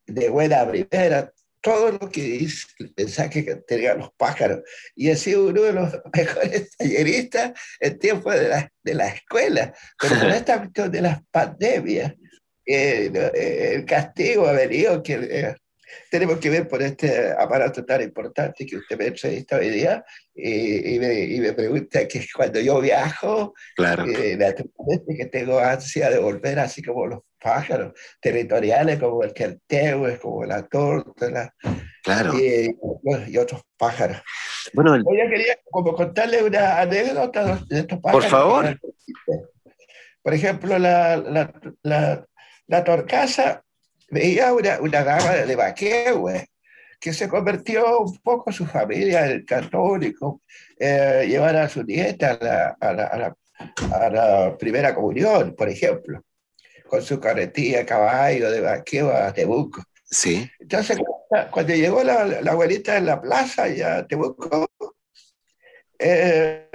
de, 0.06 0.28
buena 0.28 0.68
primera 0.68 1.32
todo 1.60 1.92
lo 1.92 2.10
que 2.10 2.20
dice 2.20 2.66
el 2.80 2.92
mensaje 2.96 3.44
que 3.44 3.56
tenían 3.56 3.98
los 3.98 4.12
pájaros. 4.16 4.60
Y 4.96 5.08
he 5.08 5.16
sido 5.16 5.46
uno 5.46 5.62
de 5.62 5.72
los 5.72 5.92
mejores 6.14 6.76
talleristas 6.76 7.52
en 7.80 7.98
tiempo 7.98 8.30
de 8.32 8.48
la, 8.48 8.72
de 8.82 8.94
la 8.94 9.08
escuela. 9.08 9.72
Pero 9.98 10.18
con 10.18 10.30
esta 10.30 10.58
cuestión 10.58 10.90
de 10.90 11.00
las 11.00 11.22
pandemias, 11.30 12.12
eh, 12.66 13.10
eh, 13.14 13.72
el 13.74 13.84
castigo 13.84 14.46
ha 14.46 14.52
venido 14.52 15.02
que 15.02 15.14
eh, 15.14 15.54
tenemos 16.10 16.38
que 16.38 16.50
ver 16.50 16.68
por 16.68 16.82
este 16.82 17.32
aparato 17.32 17.84
tan 17.84 18.02
importante 18.02 18.66
que 18.66 18.76
usted 18.76 18.98
me 18.98 19.06
entrevista 19.06 19.56
hoy 19.56 19.70
día 19.70 20.04
y, 20.34 20.98
me, 20.98 21.20
y, 21.24 21.40
me, 21.40 21.52
pregunta 21.52 22.06
que 22.08 22.26
cuando 22.34 22.60
yo 22.60 22.80
viajo, 22.80 23.54
claro. 23.76 24.04
que 24.04 25.28
tengo 25.30 25.58
ansia 25.58 26.10
de 26.10 26.18
volver 26.18 26.58
así 26.58 26.82
como 26.82 27.06
los 27.06 27.20
pájaros 27.44 27.92
territoriales 28.20 28.98
como 28.98 29.22
el 29.22 29.34
es 29.68 30.18
como 30.18 30.44
la 30.46 30.62
torta 30.66 31.54
claro. 32.02 32.32
y, 32.38 32.74
y, 33.28 33.36
otros 33.36 33.62
pájaros. 33.76 34.22
Bueno, 34.72 34.96
Yo 34.96 35.30
quería 35.30 35.58
como 35.70 35.94
contarle 35.94 36.42
una 36.42 36.80
anécdota 36.80 37.60
de 37.68 37.80
estos 37.80 38.00
pájaros. 38.00 38.24
Por 38.24 38.30
favor. 38.30 38.80
Por 40.22 40.32
ejemplo, 40.32 40.78
la, 40.78 41.18
la, 41.18 41.52
la, 41.82 42.26
la 42.66 42.84
torcaza 42.84 43.62
veía 44.10 44.52
una, 44.52 44.80
una 44.80 45.02
gama 45.02 45.32
de 45.32 45.56
vaquehue 45.56 46.46
que 47.00 47.12
se 47.12 47.28
convirtió 47.28 48.00
un 48.00 48.18
poco 48.18 48.50
su 48.50 48.64
familia 48.64 49.26
el 49.26 49.44
católico, 49.44 50.40
eh, 50.78 51.26
llevar 51.28 51.56
a 51.56 51.68
su 51.68 51.82
nieta 51.82 52.32
a 52.32 52.44
la, 52.44 52.76
a, 52.80 52.92
la, 52.92 53.36
a 53.92 54.10
la, 54.10 54.56
primera 54.56 54.94
comunión, 54.94 55.54
por 55.54 55.68
ejemplo 55.68 56.22
con 56.94 57.02
su 57.02 57.18
carretilla 57.18 57.78
de 57.78 57.86
caballo, 57.86 58.50
de 58.50 58.60
vaqueo 58.60 59.10
a 59.10 59.32
Tebuco. 59.32 59.82
Sí. 60.04 60.48
Entonces, 60.60 60.98
cuando 61.50 61.74
llegó 61.74 62.04
la, 62.04 62.24
la 62.24 62.52
abuelita 62.52 62.96
en 62.96 63.06
la 63.06 63.20
plaza, 63.20 63.66
ya 63.68 64.06
Tebuco, 64.06 64.68
eh, 65.98 66.68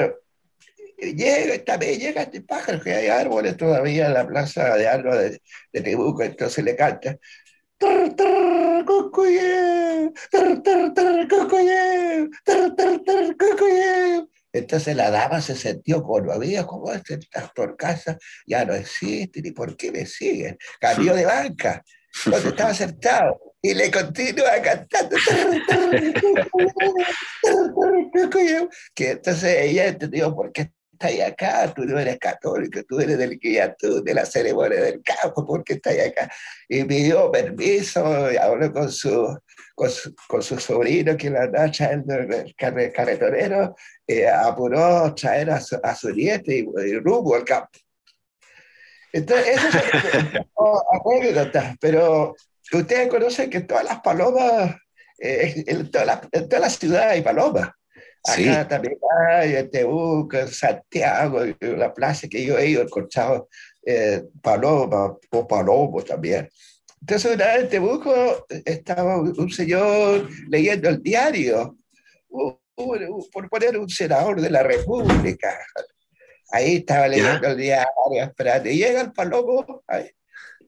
llega, 1.02 1.64
también 1.64 2.00
llega 2.00 2.24
este 2.24 2.42
pájaro, 2.42 2.82
que 2.82 2.94
hay 2.94 3.08
árboles 3.08 3.58
todavía 3.58 4.08
en 4.08 4.14
la 4.14 4.28
plaza 4.28 4.76
de 4.76 4.88
árboles 4.88 5.32
de, 5.32 5.42
de 5.74 5.82
Tebuco, 5.82 6.24
entonces 6.24 6.64
le 6.64 6.76
canta. 6.76 7.18
Entonces 14.52 14.96
la 14.96 15.12
dama 15.12 15.42
se 15.42 15.56
sintió 15.56 16.04
conmovida, 16.04 16.66
como 16.66 16.92
este 16.92 17.20
por 17.56 17.78
casa 17.78 18.18
ya 18.46 18.66
no 18.66 18.74
existe, 18.74 19.42
ni 19.42 19.52
por 19.52 19.78
qué 19.78 19.92
me 19.92 20.06
siguen. 20.06 20.58
Cambió 20.80 21.14
de 21.14 21.26
banca, 21.26 21.84
donde 22.26 22.50
estaba 22.50 22.74
sentado, 22.74 23.40
y 23.62 23.74
le 23.74 23.92
continúa 23.92 24.62
cantando. 24.62 25.16
que 28.96 29.12
entonces 29.12 29.56
ella 29.62 29.88
entendió 29.88 30.36
por 30.36 30.52
qué 30.52 30.72
estás 31.00 31.32
acá, 31.32 31.74
tú 31.74 31.86
no 31.86 31.98
eres 31.98 32.18
católico, 32.20 32.82
tú 32.88 33.00
eres 33.00 33.18
del 33.18 33.40
tú 33.78 34.04
de 34.04 34.14
la 34.14 34.26
ceremonia 34.26 34.82
del 34.82 35.02
campo, 35.04 35.46
¿por 35.46 35.64
qué 35.64 35.74
estás 35.74 35.96
acá? 36.00 36.32
Y 36.68 36.84
pidió 36.84 37.32
permiso, 37.32 38.32
y 38.32 38.38
habló 38.38 38.72
con 38.72 38.92
su, 38.92 39.38
con 39.76 39.90
su, 39.90 40.14
con 40.28 40.44
su 40.44 40.60
sobrino 40.60 41.16
que 41.16 41.30
la 41.30 41.44
andaba 41.44 41.72
trayendo 41.72 42.16
el 42.16 42.56
carretonero, 42.94 43.76
eh, 44.06 44.28
apuró 44.28 45.06
a 45.06 45.16
traer 45.16 45.52
a 45.52 45.62
su, 45.62 45.80
a 45.82 45.96
su 45.96 46.10
nieto 46.10 46.52
y, 46.52 46.68
y 46.86 47.00
rumbo 47.00 47.36
al 47.36 47.46
campo. 47.46 47.80
Entonces, 49.12 49.58
eso 49.58 49.78
es 49.78 50.46
anécdotas, 51.06 51.76
pero 51.80 52.36
ustedes 52.72 53.08
conocen 53.08 53.50
que 53.50 53.62
todas 53.62 53.84
las 53.84 54.02
palomas, 54.02 54.76
eh, 55.18 55.64
en, 55.66 55.90
toda 55.90 56.06
la, 56.06 56.22
en 56.32 56.48
toda 56.48 56.62
la 56.62 56.70
ciudad 56.70 57.10
hay 57.10 57.22
palomas. 57.22 57.72
Acá 58.24 58.36
Sí. 58.36 58.50
también 58.68 58.98
hay, 59.30 59.56
en 59.56 60.48
Santiago, 60.50 61.42
la 61.62 61.94
plaza 61.94 62.28
que 62.28 62.44
yo 62.46 62.58
he 62.58 62.74
encontrado 62.74 63.48
eh, 63.86 64.24
palomas 64.42 65.12
o 65.32 65.48
palomos 65.48 66.04
también. 66.06 66.50
Entonces, 67.02 67.34
una 67.36 67.46
vez 67.46 67.64
en 67.64 67.70
Temuco 67.70 68.46
estaba 68.66 69.18
un, 69.18 69.50
señor 69.50 70.28
leyendo 70.50 70.90
el 70.90 71.02
diario, 71.02 71.78
un- 72.30 72.58
un- 72.76 73.30
por 73.32 73.50
poner 73.50 73.78
un 73.78 73.90
senador 73.90 74.42
de 74.42 74.50
la 74.50 74.64
República. 74.64 75.58
Ahí 76.52 76.78
estaba 76.78 77.08
leyendo 77.08 77.48
el 77.48 77.58
diario, 77.58 77.88
esperando. 78.22 78.70
Y 78.70 78.78
llega 78.78 79.02
el 79.02 79.14
palomo, 79.14 79.82
ahí, 79.88 80.10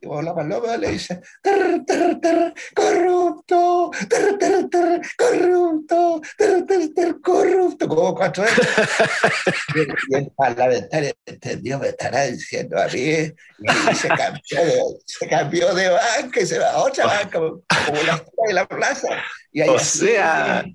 y 0.01 0.08
la 0.08 0.34
paloma 0.34 0.77
le 0.77 0.91
dice, 0.93 1.22
"Tar, 1.43 1.86
tar, 1.86 2.20
tar, 2.20 2.53
corrupto, 2.75 3.91
tar, 4.10 4.38
tar, 4.39 4.70
tar, 4.70 5.01
corrupto, 5.15 6.22
tar, 6.38 6.65
tar, 6.65 6.79
tar, 6.96 7.22
corrupto, 7.22 7.88
como 7.88 8.15
cuatro 8.15 8.43
veces. 8.43 8.67
y, 10.10 10.15
el 10.15 10.31
parlamentario 10.36 11.13
entendió, 11.25 11.77
me 11.77 11.89
estará 11.89 12.24
diciendo 12.24 12.81
a 12.81 12.88
mí, 12.88 13.00
y 13.00 13.96
se 13.96 14.08
cambió 14.08 14.65
de, 14.65 14.81
se 15.05 15.27
cambió 15.27 15.74
de 15.75 15.89
banca 15.89 16.41
y 16.41 16.46
se 16.48 16.58
va 16.58 16.72
a 16.72 16.77
otra 16.79 17.05
banca, 17.05 17.39
como 17.39 18.03
la 18.05 18.25
de 18.48 18.53
la 18.53 18.67
plaza. 18.67 19.08
Y 19.51 19.62
ahí 19.62 19.70
O 19.70 19.75
así, 19.75 20.08
sea, 20.08 20.65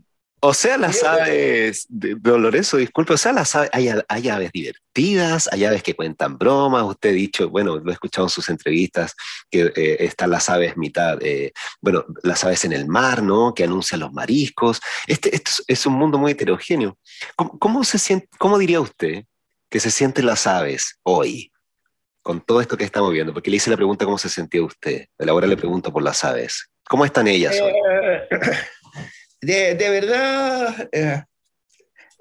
O 0.41 0.53
sea, 0.53 0.77
las 0.77 1.03
aves, 1.03 1.87
Lorenzo, 2.23 2.77
disculpe, 2.77 3.15
o 3.15 3.17
sea, 3.17 3.33
las 3.33 3.55
aves, 3.55 3.71
hay, 3.73 3.89
hay 4.07 4.29
aves 4.29 4.53
divertidas, 4.53 5.49
hay 5.51 5.65
aves 5.65 5.83
que 5.83 5.95
cuentan 5.95 6.37
bromas, 6.37 6.85
usted 6.85 7.11
ha 7.11 7.13
dicho, 7.13 7.49
bueno, 7.49 7.79
lo 7.79 7.91
he 7.91 7.95
escuchado 7.95 8.27
en 8.27 8.31
sus 8.31 8.51
entrevistas, 8.51 9.15
que 9.51 9.73
eh, 9.75 9.97
están 10.01 10.31
las 10.31 10.51
aves 10.51 10.77
mitad, 10.77 11.19
eh, 11.23 11.53
bueno, 11.81 12.05
las 12.23 12.45
aves 12.45 12.67
en 12.67 12.75
el 12.75 12.87
mar, 12.87 13.23
¿no? 13.23 13.55
Que 13.55 13.65
anuncian 13.65 14.01
los 14.01 14.13
mariscos. 14.13 14.81
Este, 15.07 15.35
es, 15.35 15.65
es 15.67 15.87
un 15.87 15.95
mundo 15.95 16.19
muy 16.19 16.33
heterogéneo. 16.33 16.99
¿Cómo, 17.35 17.59
cómo 17.59 17.83
se 17.83 17.99
siente, 17.99 18.29
cómo 18.39 18.59
diría 18.59 18.81
usted 18.81 19.25
que 19.71 19.81
se 19.81 19.91
sienten 19.91 20.27
las 20.27 20.47
aves 20.47 20.99
hoy? 21.03 21.51
Con 22.23 22.43
todo 22.43 22.61
esto 22.61 22.77
que 22.77 22.85
estamos 22.85 23.11
viendo, 23.11 23.33
porque 23.33 23.51
le 23.51 23.57
hice 23.57 23.71
la 23.71 23.77
pregunta 23.77 24.05
cómo 24.05 24.19
se 24.19 24.29
sentía 24.29 24.63
usted. 24.63 25.07
Ahora 25.27 25.47
le 25.47 25.57
pregunto 25.57 25.91
por 25.93 26.03
las 26.03 26.25
aves. 26.25 26.69
¿Cómo 26.89 27.05
están 27.05 27.27
ellas 27.27 27.59
hoy? 27.61 27.73
Eh, 27.73 28.29
de, 29.41 29.75
de 29.75 29.91
verdad, 29.91 30.89
eh, 30.93 31.23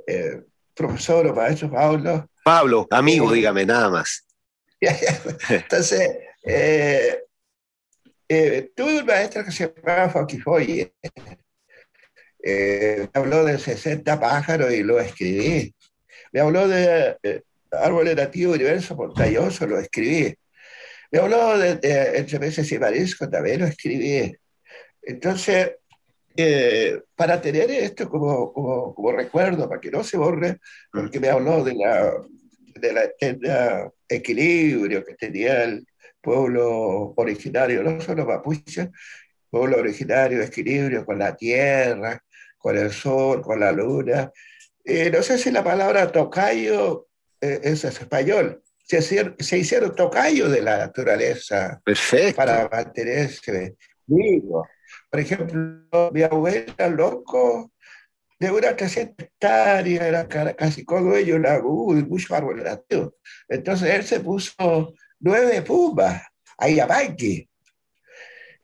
eh, 0.07 0.41
profesor 0.73 1.27
o 1.27 1.33
maestro 1.33 1.71
Pablo, 1.71 2.29
Pablo, 2.43 2.87
amigo, 2.91 3.31
eh, 3.31 3.35
dígame 3.35 3.65
nada 3.65 3.89
más. 3.89 4.25
entonces, 5.49 6.17
eh, 6.43 7.23
eh, 8.29 8.71
tuve 8.75 8.99
un 8.99 9.05
maestro 9.05 9.43
que 9.43 9.51
se 9.51 9.73
llamaba 9.75 10.09
Foquifoy, 10.09 10.93
eh, 12.43 13.07
me 13.11 13.19
habló 13.19 13.43
de 13.45 13.57
60 13.57 14.19
pájaros 14.19 14.71
y 14.71 14.83
lo 14.83 14.99
escribí. 14.99 15.73
Me 16.31 16.41
habló 16.41 16.67
de 16.67 17.17
árboles 17.71 18.15
nativos, 18.15 18.55
universo 18.55 18.95
montañoso, 18.95 19.65
lo 19.65 19.79
escribí. 19.79 20.35
Me 21.11 21.19
habló 21.19 21.57
de, 21.57 21.77
de 21.77 22.17
entre 22.17 22.37
meses 22.37 22.71
y 22.71 22.77
mariscos, 22.77 23.31
también 23.31 23.61
lo 23.61 23.65
escribí. 23.65 24.37
Entonces, 25.01 25.77
eh, 26.37 27.01
para 27.15 27.39
tener 27.41 27.69
esto 27.71 28.09
como, 28.09 28.51
como, 28.53 28.93
como 28.93 29.11
recuerdo, 29.11 29.67
para 29.69 29.79
que 29.81 29.91
no 29.91 30.03
se 30.03 30.17
borre, 30.17 30.59
porque 30.91 31.19
me 31.19 31.29
habló 31.29 31.63
de 31.63 31.75
la, 31.75 32.13
de 32.75 32.93
la 32.93 33.03
eterna 33.05 33.89
equilibrio 34.07 35.03
que 35.03 35.15
tenía 35.15 35.63
el 35.63 35.87
pueblo 36.21 37.13
originario, 37.15 37.83
no 37.83 38.01
solo 38.01 38.25
mapuche, 38.25 38.89
pueblo 39.49 39.77
originario, 39.77 40.41
equilibrio 40.41 41.05
con 41.05 41.19
la 41.19 41.35
tierra, 41.35 42.21
con 42.57 42.77
el 42.77 42.91
sol, 42.91 43.41
con 43.41 43.59
la 43.59 43.71
luna. 43.71 44.31
Eh, 44.83 45.09
no 45.11 45.21
sé 45.23 45.37
si 45.37 45.51
la 45.51 45.63
palabra 45.63 46.11
tocayo 46.11 47.07
eh, 47.39 47.59
es 47.63 47.83
español. 47.85 48.61
Se, 48.83 48.99
hicieron- 48.99 49.35
se 49.39 49.57
hicieron 49.57 49.95
tocayo 49.95 50.49
de 50.49 50.61
la 50.61 50.77
naturaleza 50.77 51.81
Perfecto. 51.83 52.35
para 52.35 52.67
mantenerse 52.71 53.75
vivo. 54.05 54.67
Por 55.15 55.21
ejemplo, 55.21 56.11
mi 56.11 56.23
abuela, 56.23 56.89
loco, 56.89 57.71
de 58.37 58.51
unas 58.51 58.75
300 58.75 59.25
hectáreas, 59.25 60.03
era 60.05 60.27
ca- 60.27 60.53
casi 60.57 60.83
codueño, 60.83 61.37
lago 61.39 61.97
y 61.97 62.03
muchos 62.03 62.31
árboles 62.31 62.65
nativos. 62.65 63.13
Entonces 63.47 63.91
él 63.91 64.03
se 64.03 64.19
puso 64.19 64.93
nueve 65.21 65.61
pumas 65.61 66.21
a 66.57 66.67
Yamanqui. 66.67 67.49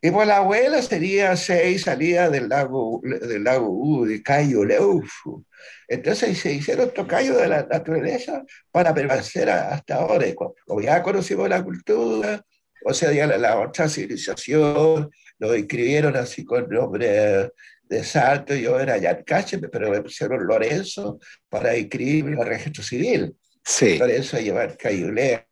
Y 0.02 0.12
por 0.12 0.28
la 0.28 0.40
abuela 0.40 0.82
sería 0.82 1.38
seis 1.38 1.84
salidas 1.84 2.30
del 2.34 2.50
lago, 2.50 3.00
del 3.02 3.46
lago 3.46 3.70
U, 3.70 4.04
de 4.06 4.22
Cayo 4.22 4.66
Leufu. 4.66 5.46
Entonces 5.88 6.38
se 6.38 6.52
hicieron 6.52 6.94
tocayos 6.94 7.38
de 7.38 7.48
la 7.48 7.64
naturaleza 7.64 8.44
para 8.72 8.94
permanecer 8.94 9.50
hasta 9.50 9.96
ahora. 9.96 10.26
Como 10.36 10.82
ya 10.82 11.02
conocimos 11.02 11.48
la 11.48 11.64
cultura, 11.64 12.44
o 12.84 12.94
sea, 12.94 13.14
ya 13.14 13.28
la, 13.28 13.38
la 13.38 13.60
otra 13.60 13.88
civilización, 13.88 15.12
lo 15.42 15.56
inscribieron 15.56 16.16
así 16.16 16.46
con 16.46 16.70
nombre 16.70 17.52
de 17.84 18.04
santo, 18.04 18.54
yo 18.54 18.80
era 18.80 18.98
Yancache, 18.98 19.58
pero 19.58 19.90
me 19.90 20.02
pusieron 20.02 20.46
Lorenzo 20.46 21.20
para 21.50 21.76
inscribirme 21.76 22.34
en 22.34 22.40
el 22.40 22.48
registro 22.48 22.84
civil. 22.84 23.36
Sí. 23.64 23.98
Lorenzo 23.98 24.38
llevar 24.38 24.78
Cayulea. 24.78 25.46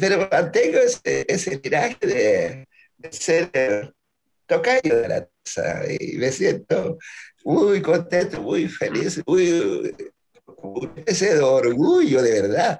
Pero 0.00 0.28
mantengo 0.30 0.78
ese, 0.78 1.24
ese 1.26 1.60
linaje 1.62 2.06
de, 2.06 2.68
de 2.98 3.12
ser 3.12 3.94
tocayo 4.46 4.96
de 4.96 5.08
la 5.08 5.28
casa 5.42 5.84
y 5.98 6.16
me 6.18 6.30
siento 6.30 6.98
muy 7.42 7.80
contento, 7.80 8.42
muy 8.42 8.68
feliz, 8.68 9.22
muy 9.26 9.94
ese 11.06 11.36
de 11.36 11.40
orgullo 11.40 12.20
de 12.20 12.42
verdad. 12.42 12.78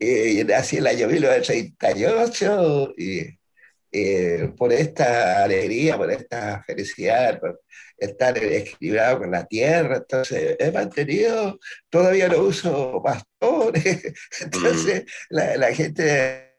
Eh, 0.00 0.44
nací 0.44 0.76
en 0.76 0.82
el 0.82 0.86
año 0.88 1.08
1938 1.08 2.94
y 2.96 3.38
eh, 3.96 4.52
por 4.56 4.72
esta 4.72 5.44
alegría, 5.44 5.96
por 5.96 6.10
esta 6.10 6.64
felicidad, 6.64 7.38
por 7.38 7.62
estar 7.96 8.36
equilibrado 8.36 9.20
con 9.20 9.30
la 9.30 9.46
tierra. 9.46 9.98
Entonces, 9.98 10.56
he 10.58 10.72
mantenido, 10.72 11.60
todavía 11.88 12.28
no 12.28 12.38
uso 12.38 13.00
bastones. 13.00 14.12
Entonces, 14.40 15.04
la, 15.30 15.56
la 15.56 15.72
gente, 15.72 16.56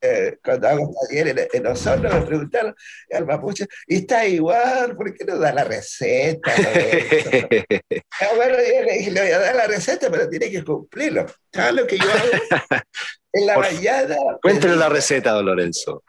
eh, 0.00 0.38
cuando 0.42 0.66
hago 0.66 0.92
talleres 1.08 1.48
en, 1.52 1.60
en 1.60 1.66
Osorno, 1.68 2.10
me 2.10 2.26
preguntaron 2.26 2.74
al 3.12 3.26
mapuche, 3.26 3.68
¿y 3.86 3.98
está 3.98 4.26
igual? 4.26 4.96
¿Por 4.96 5.14
qué 5.14 5.24
no 5.24 5.38
da 5.38 5.52
la 5.52 5.62
receta? 5.62 6.52
Lorenzo?" 6.58 7.30
Ah, 8.18 8.30
bueno, 8.34 8.54
yo 8.56 8.82
le 8.82 8.92
dije, 8.94 9.10
le 9.10 9.20
voy 9.20 9.30
a 9.30 9.38
dar 9.38 9.54
la 9.54 9.66
receta, 9.68 10.10
pero 10.10 10.28
tiene 10.28 10.50
que 10.50 10.64
cumplirlo. 10.64 11.26
¿Sabes 11.52 11.74
lo 11.74 11.86
que 11.86 11.98
yo 11.98 12.04
hago? 12.10 12.82
En 13.36 13.46
la 13.46 13.58
mañana. 13.58 14.16
La 14.76 14.88
receta, 14.88 15.32
don 15.32 15.44
Lorenzo. 15.44 16.02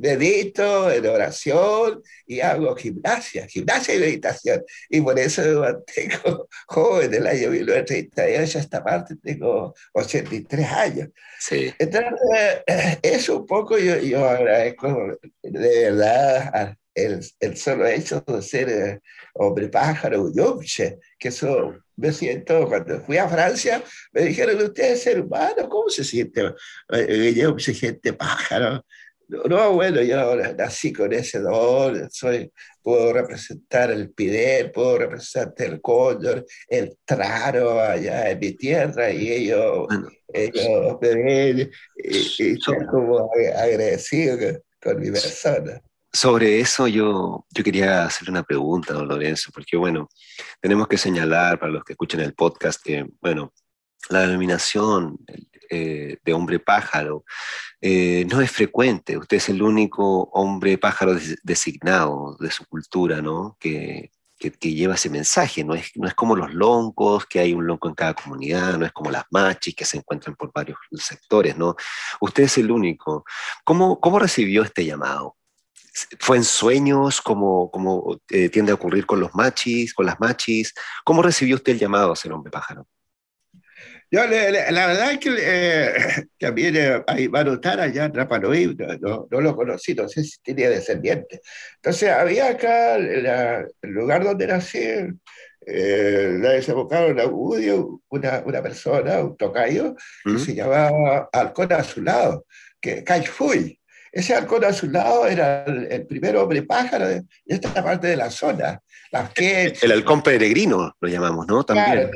Medito 0.00 0.90
en 0.90 1.06
oración 1.06 2.02
y 2.26 2.40
hago 2.40 2.74
gimnasia, 2.74 3.46
gimnasia 3.46 3.94
y 3.94 3.98
meditación. 4.00 4.64
Y 4.90 5.00
por 5.00 5.18
eso 5.18 5.42
me 5.42 5.54
mantengo 5.54 6.48
joven 6.66 7.10
del 7.10 7.26
año 7.26 7.50
1938 7.50 8.58
esta 8.58 8.82
parte, 8.82 9.14
tengo 9.22 9.72
83 9.92 10.66
años. 10.66 11.08
Sí. 11.38 11.72
Entonces, 11.78 12.98
eso 13.02 13.38
un 13.38 13.46
poco 13.46 13.78
yo, 13.78 13.96
yo 13.98 14.28
agradezco 14.28 15.16
de 15.42 15.90
verdad 15.92 16.76
el, 16.94 17.20
el, 17.38 17.56
solo 17.56 17.86
hecho 17.86 18.22
de 18.26 18.42
ser 18.42 18.68
eh, 18.68 19.00
hombre 19.34 19.68
pájaro, 19.68 20.32
yomche, 20.34 20.98
que 21.18 21.28
eso 21.28 21.76
me 21.98 22.12
siento, 22.12 22.66
cuando 22.68 23.00
fui 23.00 23.16
a 23.16 23.28
Francia, 23.28 23.82
me 24.12 24.22
dijeron, 24.22 24.62
usted 24.62 24.92
es 24.92 25.02
ser 25.02 25.20
humano, 25.20 25.68
¿cómo 25.68 25.88
se 25.90 26.04
siente? 26.04 26.54
Eh, 26.90 27.34
yo 27.36 27.58
se 27.58 27.74
gente 27.74 28.12
pájaro. 28.12 28.84
No, 29.28 29.74
bueno, 29.74 30.00
yo 30.00 30.36
nací 30.56 30.90
con 30.90 31.12
ese 31.12 31.40
don, 31.40 32.08
soy, 32.10 32.50
puedo 32.82 33.12
representar 33.12 33.90
el 33.90 34.10
pidel, 34.10 34.70
puedo 34.70 34.96
representar 34.96 35.66
el 35.66 35.80
cóndor, 35.82 36.46
el 36.66 36.96
traro 37.04 37.78
allá 37.82 38.30
en 38.30 38.38
mi 38.38 38.52
tierra, 38.52 39.10
y 39.10 39.30
ellos, 39.30 39.86
ellos 40.32 40.96
me 41.02 41.14
ven 41.14 41.70
y, 41.96 42.16
y 42.16 42.56
son 42.56 42.86
como 42.86 43.30
agradecidos 43.54 44.60
con 44.80 44.98
mi 44.98 45.10
persona. 45.10 45.82
Sobre 46.20 46.58
eso 46.58 46.88
yo, 46.88 47.46
yo 47.48 47.62
quería 47.62 48.02
hacer 48.02 48.28
una 48.28 48.42
pregunta, 48.42 48.92
don 48.92 49.06
Lorenzo, 49.06 49.52
porque 49.54 49.76
bueno, 49.76 50.08
tenemos 50.60 50.88
que 50.88 50.98
señalar 50.98 51.60
para 51.60 51.70
los 51.70 51.84
que 51.84 51.92
escuchan 51.92 52.18
el 52.18 52.34
podcast 52.34 52.82
que, 52.82 53.06
bueno, 53.20 53.52
la 54.10 54.22
denominación 54.22 55.16
eh, 55.70 56.16
de 56.24 56.32
hombre 56.32 56.58
pájaro 56.58 57.24
eh, 57.80 58.26
no 58.28 58.40
es 58.40 58.50
frecuente. 58.50 59.16
Usted 59.16 59.36
es 59.36 59.48
el 59.48 59.62
único 59.62 60.24
hombre 60.32 60.76
pájaro 60.76 61.14
designado 61.44 62.36
de 62.40 62.50
su 62.50 62.66
cultura, 62.66 63.22
¿no? 63.22 63.56
Que, 63.60 64.10
que, 64.40 64.74
lleva 64.74 64.96
ese 64.96 65.10
mensaje. 65.10 65.62
No 65.62 65.76
es, 65.76 65.92
no 65.94 66.08
es 66.08 66.14
como 66.14 66.34
los 66.34 66.52
loncos, 66.52 67.26
que 67.26 67.38
hay 67.38 67.54
un 67.54 67.64
lonco 67.64 67.86
en 67.86 67.94
cada 67.94 68.14
comunidad, 68.14 68.76
no 68.76 68.84
es 68.86 68.90
como 68.90 69.12
las 69.12 69.22
machis 69.30 69.76
que 69.76 69.84
se 69.84 69.98
encuentran 69.98 70.34
por 70.34 70.50
varios 70.52 70.78
sectores, 70.94 71.56
¿no? 71.56 71.76
Usted 72.20 72.42
es 72.42 72.58
el 72.58 72.72
único. 72.72 73.24
¿Cómo, 73.62 74.00
cómo 74.00 74.18
recibió 74.18 74.64
este 74.64 74.84
llamado? 74.84 75.37
¿Fue 76.20 76.36
en 76.36 76.44
sueños 76.44 77.20
como, 77.20 77.70
como 77.70 78.20
eh, 78.30 78.48
tiende 78.48 78.72
a 78.72 78.76
ocurrir 78.76 79.06
con 79.06 79.20
los 79.20 79.34
machis, 79.34 79.94
con 79.94 80.06
las 80.06 80.20
machis? 80.20 80.74
¿Cómo 81.04 81.22
recibió 81.22 81.56
usted 81.56 81.72
el 81.72 81.78
llamado 81.78 82.12
a 82.12 82.16
ser 82.16 82.32
hombre 82.32 82.50
pájaro? 82.50 82.86
Yo, 84.10 84.20
la 84.26 84.86
verdad 84.86 85.12
es 85.12 85.18
que 85.18 85.36
eh, 85.38 85.92
también 86.38 86.76
eh, 86.76 87.02
hay 87.06 87.28
notar 87.28 87.78
allá 87.78 88.06
en 88.06 88.14
Rapanoí, 88.14 88.74
no, 89.00 89.28
no, 89.30 89.40
lo 89.40 89.54
conocí, 89.54 89.94
no 89.94 90.08
sé 90.08 90.24
si 90.24 90.40
tenía 90.42 90.70
descendientes. 90.70 91.40
Entonces 91.76 92.08
había 92.08 92.48
acá 92.48 92.96
el 92.96 93.68
lugar 93.82 94.24
donde 94.24 94.46
nací, 94.46 94.78
eh, 95.66 96.38
la 96.40 96.50
desembocaron 96.52 97.20
a 97.20 97.26
Udio, 97.26 98.00
una, 98.08 98.42
una 98.46 98.62
persona, 98.62 99.20
un 99.20 99.36
tocayo, 99.36 99.94
que 100.24 100.30
¿Mm? 100.30 100.38
se 100.38 100.54
llamaba 100.54 101.28
Halcón 101.30 101.70
Azulado, 101.74 102.46
que 102.80 103.04
Caifuy. 103.04 103.77
Ese 104.12 104.34
halcón 104.34 104.64
azulado 104.64 105.26
era 105.26 105.64
el, 105.64 106.06
primer 106.06 106.36
hombre 106.36 106.62
pájaro 106.62 107.08
de, 107.08 107.24
esta 107.46 107.82
parte 107.82 108.06
de 108.06 108.16
la 108.16 108.30
zona. 108.30 108.80
el 109.42 109.92
halcón 109.92 110.22
peregrino 110.22 110.94
lo 111.00 111.08
llamamos, 111.08 111.46
¿no? 111.46 111.64
También. 111.64 112.10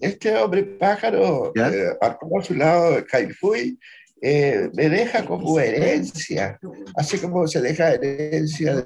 este, 0.00 0.36
hombre 0.36 0.64
pájaro, 0.64 1.52
eh, 1.54 1.96
halcón 2.00 2.40
azulado 2.40 2.92
de 2.92 3.04
Caifuy, 3.04 3.78
eh, 4.20 4.70
me 4.74 4.88
deja 4.88 5.24
como 5.24 5.58
herencia, 5.60 6.58
así 6.96 7.18
como 7.18 7.46
se 7.46 7.60
deja 7.60 7.92
herencia 7.92 8.76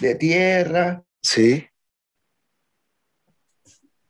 de, 0.00 0.14
tierra. 0.14 1.02
Sí. 1.20 1.66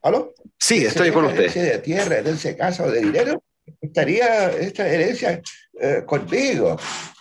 ¿Aló? 0.02 0.32
Sí, 0.58 0.84
estoy 0.84 1.10
con 1.10 1.24
usted. 1.24 1.40
Herencia 1.40 1.62
de 1.64 1.78
tierra, 1.78 2.18
en 2.18 2.26
ese 2.28 2.56
caso 2.56 2.90
de 2.90 3.00
dinero, 3.00 3.42
estaría 3.80 4.50
esta 4.50 4.88
herencia 4.88 5.40
eh, 5.80 6.02
conmigo. 6.06 6.78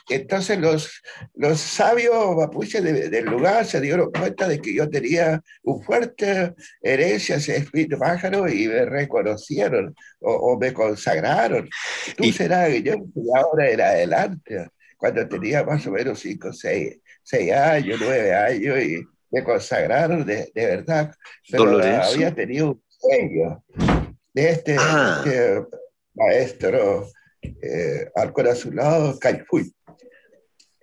Entonces 0.09 0.57
los, 0.59 1.01
los 1.35 1.59
sabios 1.59 2.35
mapuches 2.35 2.83
del 2.83 3.25
lugar 3.25 3.65
se 3.65 3.81
dieron 3.81 4.11
cuenta 4.11 4.47
de 4.47 4.61
que 4.61 4.73
yo 4.73 4.89
tenía 4.89 5.41
un 5.63 5.83
fuerte 5.83 6.53
herencia 6.81 7.35
ese 7.35 7.57
espíritu 7.57 7.97
pájaro 7.97 8.47
y 8.47 8.67
me 8.67 8.85
reconocieron 8.85 9.93
o, 10.21 10.57
me 10.57 10.73
consagraron. 10.73 11.69
Tú 12.15 12.23
y... 12.23 12.31
serás 12.31 12.69
Guillermo 12.69 13.07
y 13.15 13.37
ahora 13.37 13.69
en 13.69 13.81
adelante, 13.81 14.69
cuando 14.97 15.27
tenía 15.27 15.63
más 15.63 15.85
o 15.87 15.91
menos 15.91 16.19
5, 16.19 16.51
6, 16.53 17.51
años, 17.53 17.99
9 18.01 18.33
años 18.33 18.83
y 18.83 19.03
me 19.29 19.43
consagraron 19.43 20.25
de, 20.25 20.49
de 20.55 20.65
verdad. 20.65 21.13
Pero 21.49 21.79
había 21.79 22.33
tenido 22.33 22.71
un 22.71 22.83
sueño 22.87 23.63
de 24.33 24.49
este, 24.49 24.75
ah. 24.79 25.23
este 25.25 25.65
maestro 26.13 27.07
eh, 27.41 28.09
al 28.15 28.31
corazonado 28.33 29.17
Caifuy. 29.19 29.73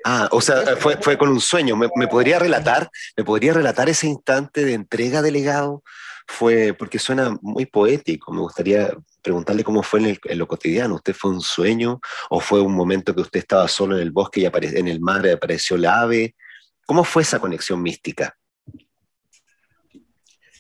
Ah, 0.07 0.29
o 0.33 0.41
sea, 0.43 0.77
fue, 0.77 0.99
fue 0.99 1.17
con 1.17 1.31
un 1.31 1.41
sueño. 1.41 1.77
¿Me, 1.77 1.89
¿Me, 1.97 2.07
podría 2.07 2.39
relatar, 2.39 2.91
me 3.17 3.25
podría 3.25 3.55
relatar 3.55 3.89
ese 3.89 4.07
instante 4.07 4.63
de 4.63 4.75
entrega 4.75 5.23
de 5.23 5.33
legado? 5.33 5.83
Fue, 6.27 6.75
porque 6.75 6.99
suena 6.99 7.39
muy 7.41 7.65
poético, 7.65 8.33
me 8.33 8.41
gustaría 8.41 8.95
preguntarle 9.23 9.65
cómo 9.65 9.83
fue 9.83 10.01
en, 10.01 10.07
el, 10.07 10.39
lo 10.39 10.47
cotidiano. 10.47 10.97
¿Usted 10.97 11.15
fue 11.15 11.31
un 11.31 11.41
sueño 11.41 12.01
o 12.29 12.39
fue 12.39 12.61
un 12.61 12.75
momento 12.75 13.15
que 13.15 13.23
usted 13.23 13.41
estaba 13.41 13.67
solo 13.67 13.97
en 13.97 14.03
el 14.03 14.11
bosque 14.11 14.41
y 14.41 14.45
apare, 14.45 14.79
en 14.79 14.89
el 14.89 15.01
mar 15.01 15.27
apareció 15.27 15.79
la 15.79 16.03
ave? 16.03 16.35
¿Cómo 16.85 17.03
fue 17.03 17.23
esa 17.23 17.39
conexión 17.39 17.81
mística? 17.81 18.37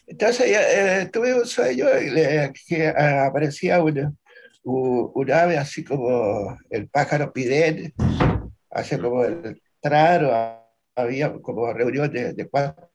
Entonces 0.06 0.46
eh, 0.48 1.10
tuve 1.12 1.34
un 1.34 1.46
sueño 1.46 1.86
que 2.66 2.88
aparecía 2.88 3.82
una, 3.82 4.10
un, 4.64 5.30
ave 5.30 5.58
así 5.58 5.84
como 5.84 6.56
el 6.70 6.88
pájaro 6.88 7.32
pidén 7.32 7.92
hace 8.74 8.98
como 8.98 9.24
el 9.24 9.60
traro, 9.80 10.60
había 10.96 11.32
como 11.40 11.72
reunión 11.72 12.12
de, 12.12 12.48
cuatro 12.50 12.90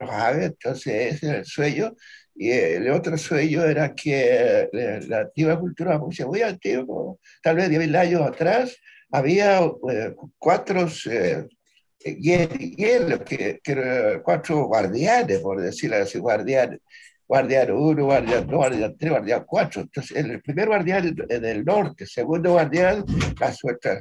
aves, 0.00 0.46
entonces 0.46 1.14
ese 1.14 1.28
era 1.28 1.38
el 1.38 1.46
sueño. 1.46 1.94
Y 2.34 2.50
el 2.50 2.90
otro 2.90 3.16
sueño 3.16 3.64
era 3.64 3.94
que 3.94 4.68
eh, 4.72 5.00
la 5.08 5.20
antigua 5.20 5.58
cultura 5.58 5.98
muy 5.98 6.42
antigua, 6.42 7.16
tal 7.42 7.56
vez 7.56 7.70
10.000 7.70 7.96
años 7.96 8.22
atrás, 8.22 8.76
había 9.10 9.60
eh, 9.90 10.14
cuatro 10.38 10.88
eh, 11.10 11.46
hielos, 12.00 13.20
que, 13.20 13.60
que, 13.62 14.20
cuatro 14.24 14.66
guardianes, 14.66 15.38
por 15.38 15.60
decirlo 15.60 15.96
así, 15.96 16.18
guardianes, 16.18 16.80
guardián 17.26 17.70
1, 17.70 18.04
guardián 18.04 18.46
2, 18.46 18.56
guardián 18.56 18.96
3, 18.98 19.10
guardián 19.10 19.44
4. 19.46 19.80
Entonces, 19.82 20.16
el 20.16 20.42
primer 20.42 20.68
guardián 20.68 21.16
en 21.28 21.44
el 21.44 21.64
norte, 21.64 22.06
segundo 22.06 22.52
guardián, 22.52 23.04
la 23.40 23.52
suelta, 23.52 24.00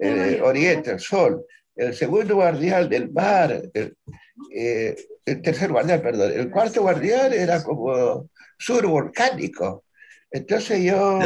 el 0.00 0.42
oriente, 0.42 0.92
el 0.92 1.00
sol. 1.00 1.44
El 1.76 1.92
segundo 1.92 2.36
guardián 2.36 2.88
del 2.88 3.10
mar, 3.10 3.60
el, 3.74 3.96
eh, 4.54 4.96
el 5.24 5.42
tercer 5.42 5.72
guardián, 5.72 6.00
perdón. 6.02 6.32
El 6.32 6.50
cuarto 6.50 6.82
guardián 6.82 7.32
era 7.32 7.62
como 7.62 8.28
sur 8.58 8.86
volcánico. 8.86 9.83
Entonces 10.34 10.82
yo 10.82 11.20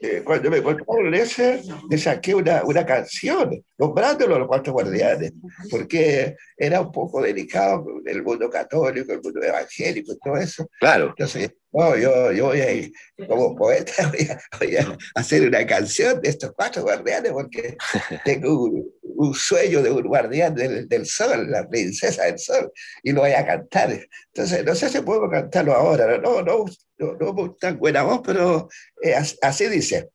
eh, 0.00 0.20
cuando 0.22 0.50
me 0.50 0.62
contaron 0.62 1.14
ese, 1.14 1.62
le 1.88 1.96
saqué 1.96 2.34
una, 2.34 2.62
una 2.64 2.84
canción 2.84 3.64
nombrándolo 3.78 4.36
a 4.36 4.38
los 4.40 4.46
cuatro 4.46 4.74
guardianes, 4.74 5.32
porque 5.70 6.36
era 6.54 6.82
un 6.82 6.92
poco 6.92 7.22
delicado 7.22 7.86
el 8.04 8.22
mundo 8.22 8.50
católico, 8.50 9.10
el 9.10 9.22
mundo 9.22 9.42
evangélico 9.42 10.12
y 10.12 10.18
todo 10.18 10.36
eso. 10.36 10.68
Claro. 10.78 11.08
Entonces, 11.08 11.50
no, 11.72 11.96
yo, 11.96 12.32
yo 12.32 12.46
voy 12.46 12.60
a 12.60 12.72
ir 12.72 12.92
como 13.28 13.54
poeta, 13.54 13.92
voy 14.58 14.76
a, 14.76 14.96
hacer 15.14 15.46
una 15.46 15.66
canción 15.66 16.20
de 16.20 16.30
estos 16.30 16.52
cuatro 16.52 16.82
guardianes, 16.82 17.32
porque 17.32 17.76
tengo 18.24 18.64
un, 18.64 18.90
un 19.02 19.34
sueño 19.34 19.82
de 19.82 19.90
un 19.90 20.02
guardián 20.02 20.54
del, 20.54 20.88
del, 20.88 21.06
sol, 21.06 21.50
la 21.50 21.68
princesa 21.68 22.24
del 22.24 22.38
sol, 22.38 22.72
y 23.02 23.12
lo 23.12 23.22
voy 23.22 23.32
a 23.32 23.44
cantar. 23.44 23.90
Entonces, 24.32 24.64
no 24.64 24.74
sé 24.74 24.88
si 24.88 25.00
puedo 25.00 25.28
cantarlo 25.28 25.74
ahora, 25.74 26.18
no, 26.18 26.42
no, 26.42 26.64
no, 26.98 27.16
no 27.18 27.54
tan 27.60 27.78
buena 27.78 28.02
voz, 28.02 28.20
pero 28.24 28.68
eh, 29.02 29.14
así 29.42 29.68
dice. 29.68 30.10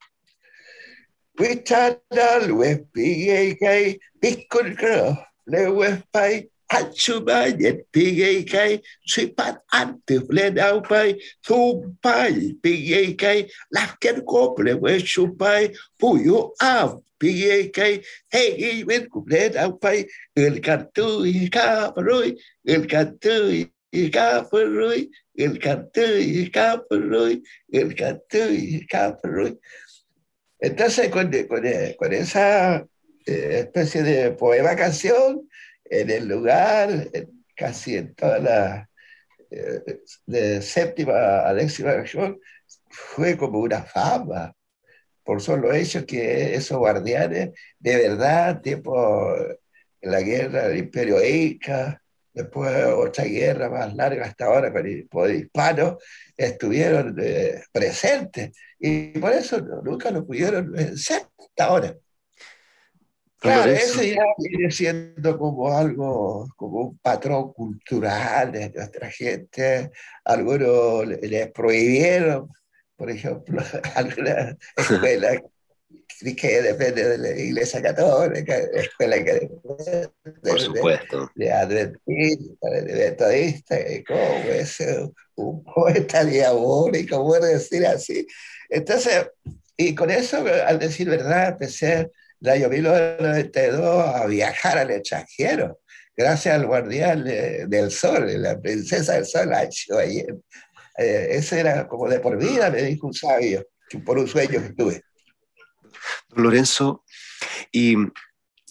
Wichana 1.37 2.39
luespigeikai, 2.47 3.99
pikulkro, 4.19 5.17
lewespai, 5.45 6.51
Achubayet 6.71 7.83
pigeikai, 7.91 8.81
suipat 9.05 9.59
ante 9.73 10.19
fledaupai, 10.19 11.19
thumpai, 11.45 12.55
pigeikai, 12.61 13.49
lafken 13.75 14.21
kople 14.23 14.79
wechupai, 14.79 15.75
puyo 15.99 16.51
av, 16.61 17.01
pigeikai, 17.19 18.01
hei 18.31 18.83
ven 18.83 19.07
fledaupai, 19.11 20.07
el 20.35 20.61
cantu 20.61 21.25
y 21.25 21.49
caparoi, 21.49 22.37
el 22.63 22.87
cantu 22.87 23.51
y 23.91 24.09
caparoi, 24.09 25.09
el 25.35 25.59
cantu 25.59 26.07
y 26.19 26.49
caparoi, 26.49 27.43
el 27.73 27.95
cantu 27.95 28.43
y 28.49 28.87
caparoi. 28.87 29.59
Entonces, 30.61 31.09
con, 31.09 31.31
con, 31.49 32.13
esa 32.13 32.85
especie 33.25 34.03
de 34.03 34.31
poema 34.31 34.75
canción, 34.75 35.49
en 35.91 36.09
el 36.09 36.27
lugar, 36.27 37.09
casi 37.55 37.97
en 37.97 38.15
toda 38.15 38.39
la 38.39 38.87
de 40.25 40.61
séptima 40.61 41.47
a 41.47 41.53
décima 41.53 41.93
región, 41.93 42.39
fue 42.89 43.37
como 43.37 43.59
una 43.59 43.83
fama 43.83 44.55
por 45.23 45.41
solo 45.41 45.71
hecho 45.73 46.05
que 46.05 46.55
esos 46.55 46.77
guardianes, 46.77 47.51
de 47.79 47.95
verdad, 47.95 48.61
tipo 48.61 49.35
la 50.01 50.21
guerra 50.21 50.67
del 50.67 50.79
Imperio 50.79 51.23
Inca, 51.23 52.01
después 52.33 52.85
otra 52.85 53.25
guerra 53.25 53.69
más 53.69 53.93
larga 53.95 54.25
hasta 54.25 54.45
ahora 54.45 54.71
con 54.71 54.85
el 54.85 55.07
poder 55.07 55.35
hispano, 55.35 55.99
estuvieron 56.35 57.15
eh, 57.21 57.61
presentes 57.71 58.51
y 58.79 59.19
por 59.19 59.33
eso 59.33 59.59
nunca 59.83 60.09
lo 60.11 60.25
pudieron 60.25 60.71
vencer 60.71 61.27
hasta 61.37 61.65
ahora. 61.65 61.95
Claro, 63.41 63.71
eso 63.71 64.03
ya 64.03 64.23
viene 64.37 64.71
siendo 64.71 65.37
como 65.37 65.75
algo, 65.75 66.47
como 66.55 66.81
un 66.81 66.97
patrón 66.99 67.51
cultural 67.53 68.51
de 68.51 68.69
nuestra 68.69 69.09
gente. 69.09 69.91
Algunos 70.23 71.07
les 71.07 71.51
prohibieron 71.51 72.49
por 73.01 73.09
ejemplo, 73.09 73.59
alguna 73.95 74.55
escuela 74.77 75.41
que 76.37 76.61
depende 76.61 77.03
de 77.03 77.17
la 77.17 77.31
Iglesia 77.31 77.81
Católica, 77.81 78.55
escuela 78.75 79.23
que 79.23 79.33
depende 79.33 80.09
por 80.43 80.59
supuesto. 80.59 81.31
de, 81.33 81.45
de 81.45 81.51
Adventista, 81.51 82.69
de 82.69 82.93
Metodista, 82.93 83.75
¿cómo 84.07 84.51
es 84.51 84.83
un 85.33 85.63
poeta 85.63 86.23
diabólico, 86.23 87.25
puedo 87.25 87.47
decir 87.47 87.87
así? 87.87 88.27
Entonces, 88.69 89.31
y 89.75 89.95
con 89.95 90.11
eso, 90.11 90.45
al 90.67 90.77
decir 90.77 91.09
verdad, 91.09 91.53
empecé 91.53 92.11
el 92.41 92.49
año 92.49 92.69
1992 92.69 94.05
a 94.05 94.25
viajar 94.25 94.77
al 94.79 94.91
extranjero, 94.91 95.79
gracias 96.15 96.55
al 96.55 96.65
guardián 96.65 97.23
del 97.23 97.91
sol, 97.91 98.25
la 98.41 98.59
princesa 98.59 99.13
del 99.13 99.25
sol, 99.25 99.53
ayer 99.53 100.35
eh, 100.97 101.27
ese 101.31 101.59
era 101.59 101.87
como 101.87 102.09
de 102.09 102.19
por 102.19 102.37
vida, 102.37 102.69
me 102.69 102.83
dijo 102.83 103.07
un 103.07 103.13
sabio, 103.13 103.65
por 104.05 104.17
un 104.17 104.27
sueño 104.27 104.61
que 104.61 104.73
tuve. 104.73 105.03
Lorenzo, 106.35 107.03
y 107.71 107.95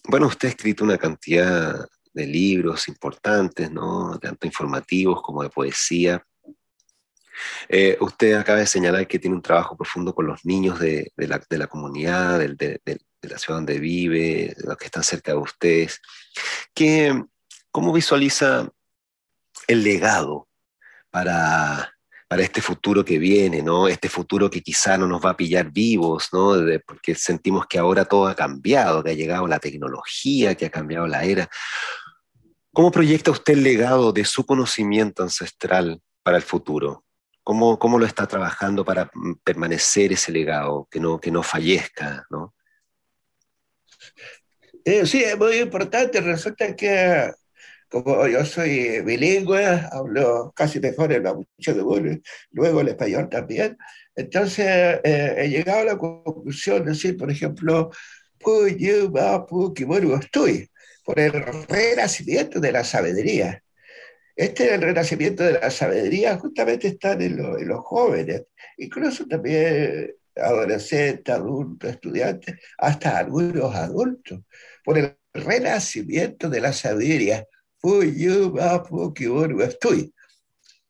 bueno, 0.05 0.27
usted 0.27 0.49
ha 0.49 0.51
escrito 0.51 0.85
una 0.85 0.99
cantidad 0.99 1.87
de 2.13 2.27
libros 2.27 2.89
importantes, 2.89 3.71
¿no? 3.71 4.19
Tanto 4.19 4.47
informativos 4.47 5.23
como 5.23 5.43
de 5.43 5.51
poesía. 5.51 6.25
Eh, 7.69 7.97
usted 8.01 8.35
acaba 8.35 8.59
de 8.59 8.67
señalar 8.67 9.07
que 9.07 9.19
tiene 9.19 9.37
un 9.37 9.43
trabajo 9.43 9.77
profundo 9.77 10.15
con 10.15 10.27
los 10.27 10.45
niños 10.45 10.79
de, 10.79 11.13
la, 11.17 11.67
comunidad, 11.67 12.39
de, 12.39 12.81
de, 12.85 13.01
la 13.23 13.39
ciudad 13.39 13.59
donde 13.59 13.79
vive, 13.79 14.55
los 14.59 14.77
que 14.77 14.87
están 14.87 15.05
cerca 15.05 15.33
de 15.33 15.39
ustedes. 15.39 16.01
¿Qué, 16.75 17.25
¿Cómo 17.71 17.93
visualiza 17.93 18.69
el 19.69 19.85
legado 19.85 20.49
para, 21.11 21.95
para 22.31 22.43
este 22.43 22.63
futuro 22.63 23.05
que 23.05 23.19
viene, 23.19 23.61
¿no? 23.61 23.89
Este 23.89 24.09
futuro 24.09 24.49
que 24.49 24.63
quizá 24.63 24.97
no 24.97 25.09
nos 25.09 25.25
va 25.25 25.31
a 25.31 25.37
pillar 25.37 25.73
vivos, 25.73 26.29
¿no? 26.33 26.53
porque 26.87 27.17
sentimos 27.17 27.67
que 27.67 27.77
ahora 27.77 28.05
todo 28.05 28.29
ha 28.29 28.37
cambiado, 28.37 29.03
que 29.03 29.11
ha 29.11 29.15
llegado 29.15 29.49
la 29.49 29.59
tecnología, 29.59 30.55
que 30.55 30.67
ha 30.67 30.71
cambiado 30.71 31.09
la 31.09 31.25
era. 31.25 31.51
¿Cómo 32.73 32.93
proyecta 32.93 33.33
usted 33.33 33.55
el 33.55 33.65
legado 33.65 34.13
de 34.13 34.25
su 34.25 34.47
conocimiento 34.47 35.25
ancestral 35.25 36.01
para 36.23 36.37
el 36.37 36.45
futuro? 36.45 37.05
¿Cómo, 37.51 37.81
cómo 37.81 37.99
lo 37.99 38.07
está 38.07 38.29
trabajando 38.29 38.85
para 38.85 39.11
permanecer 39.43 40.13
ese 40.13 40.31
legado, 40.31 40.87
que 40.89 41.01
no, 41.01 41.19
que 41.19 41.33
no 41.33 41.43
fallezca, 41.43 42.25
¿no? 42.31 42.55
Eh, 44.85 45.05
sí, 45.05 45.25
es 45.25 45.37
muy 45.37 45.57
importante. 45.57 46.21
Resulta 46.21 46.77
que 46.77 47.33
como 47.89 48.25
yo 48.29 48.45
soy 48.45 49.01
bilingüe, 49.01 49.65
hablo 49.91 50.53
casi 50.55 50.79
mejor 50.79 51.13
el 51.13 51.25
mapuche 51.25 51.75
de 51.75 52.23
luego 52.53 52.83
el 52.83 52.89
español 52.89 53.29
también, 53.29 53.77
entonces 54.15 55.01
eh, 55.03 55.35
he 55.39 55.49
llegado 55.49 55.81
a 55.81 55.85
la 55.85 55.99
conclusión 55.99 56.85
de 56.85 56.93
decir, 56.93 57.17
por 57.17 57.33
ejemplo, 57.33 57.91
estoy, 60.21 60.71
por 61.05 61.19
el 61.19 61.33
renacimiento 61.33 62.61
de 62.61 62.71
la 62.71 62.85
sabiduría. 62.85 63.61
Este 64.41 64.75
el 64.75 64.81
renacimiento 64.81 65.45
de 65.45 65.53
la 65.53 65.71
sabiduría 65.71 66.39
justamente 66.39 66.89
está 66.89 67.13
en, 67.13 67.39
en 67.39 67.69
los 67.69 67.81
jóvenes, 67.81 68.45
incluso 68.79 69.27
también 69.27 70.15
adolescentes, 70.35 71.35
adultos, 71.35 71.91
estudiantes, 71.91 72.57
hasta 72.79 73.19
algunos 73.19 73.75
adultos, 73.75 74.41
por 74.83 74.97
el 74.97 75.15
renacimiento 75.35 76.49
de 76.49 76.59
la 76.59 76.73
sabiduría. 76.73 77.47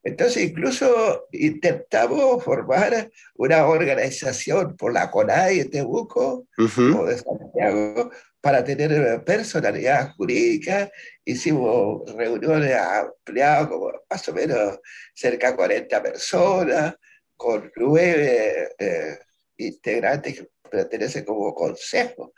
Entonces, 0.04 0.42
incluso 0.44 1.26
intentamos 1.32 2.44
formar 2.44 3.10
una 3.34 3.66
organización 3.66 4.76
por 4.76 4.92
la 4.92 5.10
CONAI 5.10 5.58
de 5.58 5.64
Tebuco 5.64 6.46
o 6.56 7.04
de 7.04 7.18
Santiago 7.18 8.12
para 8.40 8.64
tener 8.64 9.22
personalidad 9.24 10.14
jurídica. 10.16 10.90
Hicimos 11.24 12.14
reuniones 12.14 12.74
ampliadas, 12.74 13.68
como 13.68 13.92
más 14.08 14.28
o 14.28 14.32
menos 14.32 14.78
cerca 15.14 15.50
de 15.50 15.56
40 15.56 16.02
personas, 16.02 16.94
con 17.36 17.70
nueve 17.76 18.68
eh, 18.78 19.18
integrantes 19.56 20.38
que 20.38 20.48
pertenecen 20.70 21.24
como 21.24 21.54
consejo. 21.54 22.32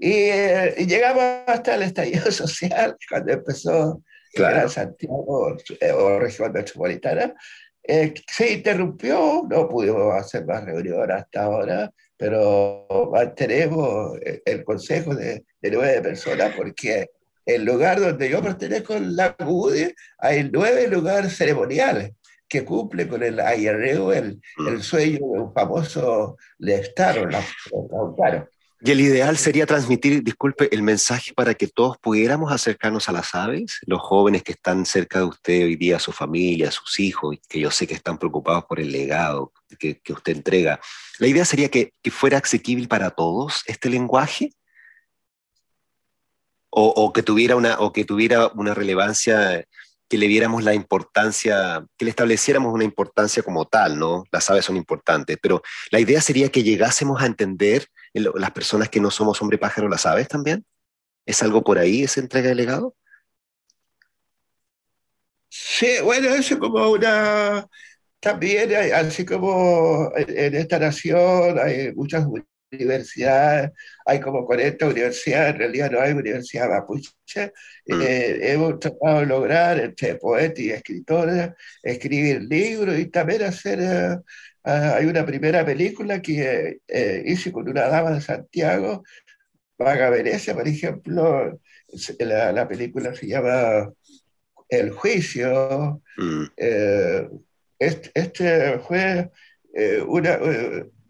Eh, 0.00 0.74
y, 0.78 0.86
llegamos 0.86 1.22
hasta 1.46 1.74
el 1.74 1.82
estallido 1.82 2.30
social, 2.32 2.96
cuando 3.08 3.32
empezó 3.32 4.02
claro. 4.32 4.68
Santiago 4.68 5.56
eh, 5.80 5.92
o 5.92 6.18
región 6.18 6.52
metropolitana. 6.52 7.34
Eh, 7.82 8.14
se 8.30 8.52
interrumpió, 8.52 9.46
no 9.48 9.68
pudimos 9.68 10.14
hacer 10.14 10.44
más 10.44 10.64
reuniones 10.64 11.16
hasta 11.16 11.44
ahora, 11.44 11.90
pero 12.18 12.86
mantenemos 13.12 14.18
el 14.44 14.64
consejo 14.64 15.14
de, 15.14 15.44
de 15.62 15.70
nueve 15.70 16.02
personas 16.02 16.52
porque 16.56 17.06
el 17.46 17.64
lugar 17.64 17.98
donde 17.98 18.28
yo 18.28 18.42
pertenezco, 18.42 18.98
la 18.98 19.34
CUDE, 19.34 19.94
hay 20.18 20.50
nueve 20.52 20.86
lugares 20.88 21.34
ceremoniales 21.34 22.12
que 22.46 22.64
cumple 22.64 23.08
con 23.08 23.22
el 23.22 23.40
ayarreo, 23.40 24.12
el, 24.12 24.40
el 24.66 24.78
mm. 24.78 24.82
sueño 24.82 25.18
de 25.18 25.40
un 25.40 25.52
famoso 25.54 26.36
Lestaro, 26.58 27.26
la, 27.26 27.40
la, 27.40 28.48
y 28.80 28.92
el 28.92 29.00
ideal 29.00 29.36
sería 29.36 29.66
transmitir, 29.66 30.22
disculpe, 30.22 30.72
el 30.72 30.82
mensaje 30.82 31.32
para 31.34 31.54
que 31.54 31.66
todos 31.66 31.98
pudiéramos 31.98 32.52
acercarnos 32.52 33.08
a 33.08 33.12
las 33.12 33.34
aves, 33.34 33.78
los 33.86 34.00
jóvenes 34.00 34.44
que 34.44 34.52
están 34.52 34.86
cerca 34.86 35.18
de 35.18 35.24
usted 35.24 35.64
hoy 35.64 35.74
día, 35.74 35.98
su 35.98 36.12
familia, 36.12 36.70
sus 36.70 37.00
hijos, 37.00 37.36
que 37.48 37.58
yo 37.58 37.72
sé 37.72 37.88
que 37.88 37.94
están 37.94 38.18
preocupados 38.18 38.64
por 38.66 38.78
el 38.78 38.92
legado 38.92 39.52
que, 39.80 39.98
que 39.98 40.12
usted 40.12 40.36
entrega. 40.36 40.78
La 41.18 41.26
idea 41.26 41.44
sería 41.44 41.68
que, 41.70 41.92
que, 42.02 42.12
fuera 42.12 42.38
asequible 42.38 42.86
para 42.86 43.10
todos 43.10 43.62
este 43.66 43.90
lenguaje 43.90 44.52
o, 46.70 46.86
o, 46.86 47.12
que 47.12 47.24
tuviera 47.24 47.56
una, 47.56 47.80
o 47.80 47.92
que 47.92 48.04
tuviera 48.04 48.46
una 48.54 48.74
relevancia 48.74 49.64
que 50.08 50.18
le 50.18 50.28
diéramos 50.28 50.62
la 50.62 50.74
importancia, 50.74 51.84
que 51.96 52.04
le 52.04 52.10
estableciéramos 52.10 52.72
una 52.72 52.84
importancia 52.84 53.42
como 53.42 53.66
tal, 53.66 53.98
¿no? 53.98 54.24
Las 54.30 54.48
aves 54.50 54.64
son 54.64 54.76
importantes, 54.76 55.36
pero 55.42 55.62
la 55.90 55.98
idea 55.98 56.20
sería 56.20 56.48
que 56.48 56.62
llegásemos 56.62 57.20
a 57.20 57.26
entender 57.26 57.88
las 58.14 58.50
personas 58.52 58.88
que 58.88 59.00
no 59.00 59.10
somos 59.10 59.40
hombre 59.42 59.58
pájaro 59.58 59.88
las 59.88 60.06
aves 60.06 60.28
también. 60.28 60.64
¿Es 61.26 61.42
algo 61.42 61.62
por 61.62 61.78
ahí, 61.78 62.04
esa 62.04 62.20
entrega 62.20 62.48
de 62.48 62.54
legado? 62.54 62.96
Sí, 65.48 65.88
bueno, 66.02 66.28
eso 66.30 66.58
como 66.58 66.90
una, 66.90 67.66
también, 68.20 68.74
así 68.94 69.24
como 69.24 70.12
en 70.16 70.54
esta 70.54 70.78
nación 70.78 71.58
hay 71.58 71.92
muchas 71.94 72.26
universidades, 72.70 73.70
hay 74.04 74.20
como 74.20 74.44
40 74.44 74.86
universidades, 74.86 75.54
en 75.54 75.58
realidad 75.58 75.90
no 75.90 76.00
hay 76.00 76.12
universidad 76.12 76.68
mapuche. 76.68 77.12
Mm. 77.86 78.02
Eh, 78.02 78.52
hemos 78.52 78.78
tratado 78.80 79.20
de 79.20 79.26
lograr, 79.26 79.80
entre 79.80 80.16
poetas 80.16 80.60
y 80.60 80.70
escritores, 80.70 81.50
escribir 81.82 82.42
libros 82.42 82.98
y 82.98 83.06
también 83.06 83.42
hacer... 83.42 83.78
Eh, 83.80 84.18
ah, 84.68 84.96
hay 84.96 85.06
una 85.06 85.24
primera 85.24 85.64
película 85.64 86.20
que 86.22 86.80
eh, 86.86 87.22
hice 87.26 87.52
con 87.52 87.68
una 87.68 87.88
dama 87.88 88.12
de 88.12 88.20
Santiago, 88.20 89.04
Vaga 89.78 90.10
Venecia, 90.10 90.54
por 90.54 90.68
ejemplo. 90.68 91.60
La, 92.18 92.52
la, 92.52 92.68
película 92.68 93.14
se 93.14 93.26
llama 93.26 93.90
El 94.68 94.90
Juicio. 94.90 96.02
Mm. 96.18 96.44
este, 97.78 98.10
este, 98.14 98.78
fue 98.80 99.30
una 100.06 100.38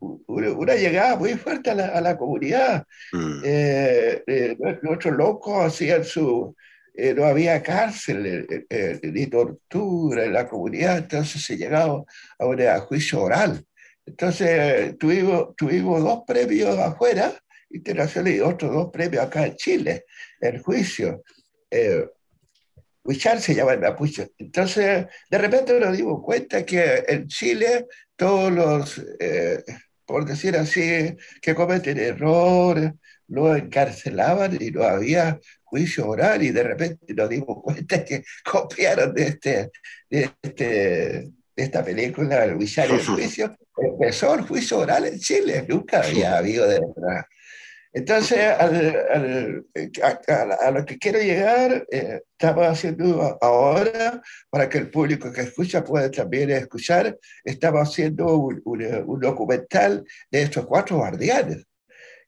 una 0.00 0.74
llegada 0.74 1.16
muy 1.16 1.34
fuerte 1.34 1.70
a 1.70 1.74
la, 1.74 1.86
a 1.88 2.00
la 2.00 2.16
comunidad. 2.16 2.86
Mm. 3.12 3.40
Eh, 3.44 4.22
eh, 4.26 4.56
nuestros 4.82 5.16
locos 5.16 5.64
hacían 5.64 6.04
su... 6.04 6.54
Eh, 7.00 7.14
no 7.14 7.24
había 7.26 7.62
cárcel 7.62 8.66
ni 9.02 9.26
tortura 9.28 10.24
en 10.24 10.32
la 10.32 10.48
comunidad, 10.48 10.98
entonces 10.98 11.44
se 11.44 11.56
llegaba 11.56 12.02
a 12.38 12.44
un 12.44 12.58
juicio 12.80 13.22
oral. 13.22 13.64
Entonces 14.04 14.98
tuvimos, 14.98 15.54
tuvimos 15.54 16.02
dos 16.02 16.24
premios 16.26 16.76
afuera, 16.76 17.32
internacionales, 17.70 18.38
y 18.38 18.40
otros 18.40 18.72
dos 18.72 18.90
premios 18.90 19.22
acá 19.22 19.46
en 19.46 19.54
Chile, 19.54 20.06
el 20.40 20.58
juicio. 20.60 21.22
Eh, 21.70 22.04
Huichar 23.04 23.40
se 23.40 23.54
llama 23.54 23.74
el 23.74 23.80
mapuche. 23.80 24.32
Entonces, 24.36 25.06
de 25.30 25.38
repente 25.38 25.78
nos 25.78 25.96
dimos 25.96 26.20
cuenta 26.22 26.66
que 26.66 27.04
en 27.06 27.28
Chile 27.28 27.86
todos 28.16 28.52
los, 28.52 29.00
eh, 29.20 29.62
por 30.04 30.24
decir 30.24 30.56
así, 30.56 31.16
que 31.40 31.54
cometen 31.54 31.98
errores, 31.98 32.92
lo 33.28 33.54
encarcelaban 33.54 34.58
y 34.60 34.70
no 34.72 34.82
había 34.82 35.38
juicio 35.68 36.08
oral 36.08 36.42
y 36.42 36.50
de 36.50 36.62
repente 36.62 37.14
nos 37.14 37.28
dimos 37.28 37.62
cuenta 37.62 38.04
que 38.04 38.24
copiaron 38.44 39.14
de, 39.14 39.22
este, 39.22 39.70
de, 40.08 40.30
este, 40.42 40.64
de 40.64 41.32
esta 41.56 41.84
película, 41.84 42.44
el 42.44 42.56
Huichar 42.56 42.90
el 42.90 43.04
juicio, 43.04 43.56
empezó 43.76 44.34
el 44.34 44.42
juicio 44.42 44.78
oral 44.78 45.06
en 45.06 45.18
Chile, 45.18 45.64
nunca 45.68 46.00
había 46.00 46.38
habido 46.38 46.66
de 46.66 46.80
verdad. 46.80 47.24
Entonces, 47.92 48.38
a, 48.38 48.70
lo 50.70 50.84
que 50.84 50.98
quiero 50.98 51.18
llegar, 51.18 51.86
eh, 51.90 52.20
estamos 52.32 52.66
haciendo 52.66 53.38
ahora, 53.40 54.22
para 54.50 54.68
que 54.68 54.78
el 54.78 54.90
público 54.90 55.32
que 55.32 55.40
escucha 55.40 55.82
pueda 55.82 56.10
también 56.10 56.50
escuchar, 56.50 57.18
estamos 57.42 57.88
haciendo 57.88 58.36
un, 58.36 59.20
documental 59.20 60.04
de 60.30 60.42
estos 60.42 60.66
cuatro 60.66 60.98
guardianes. 60.98 61.64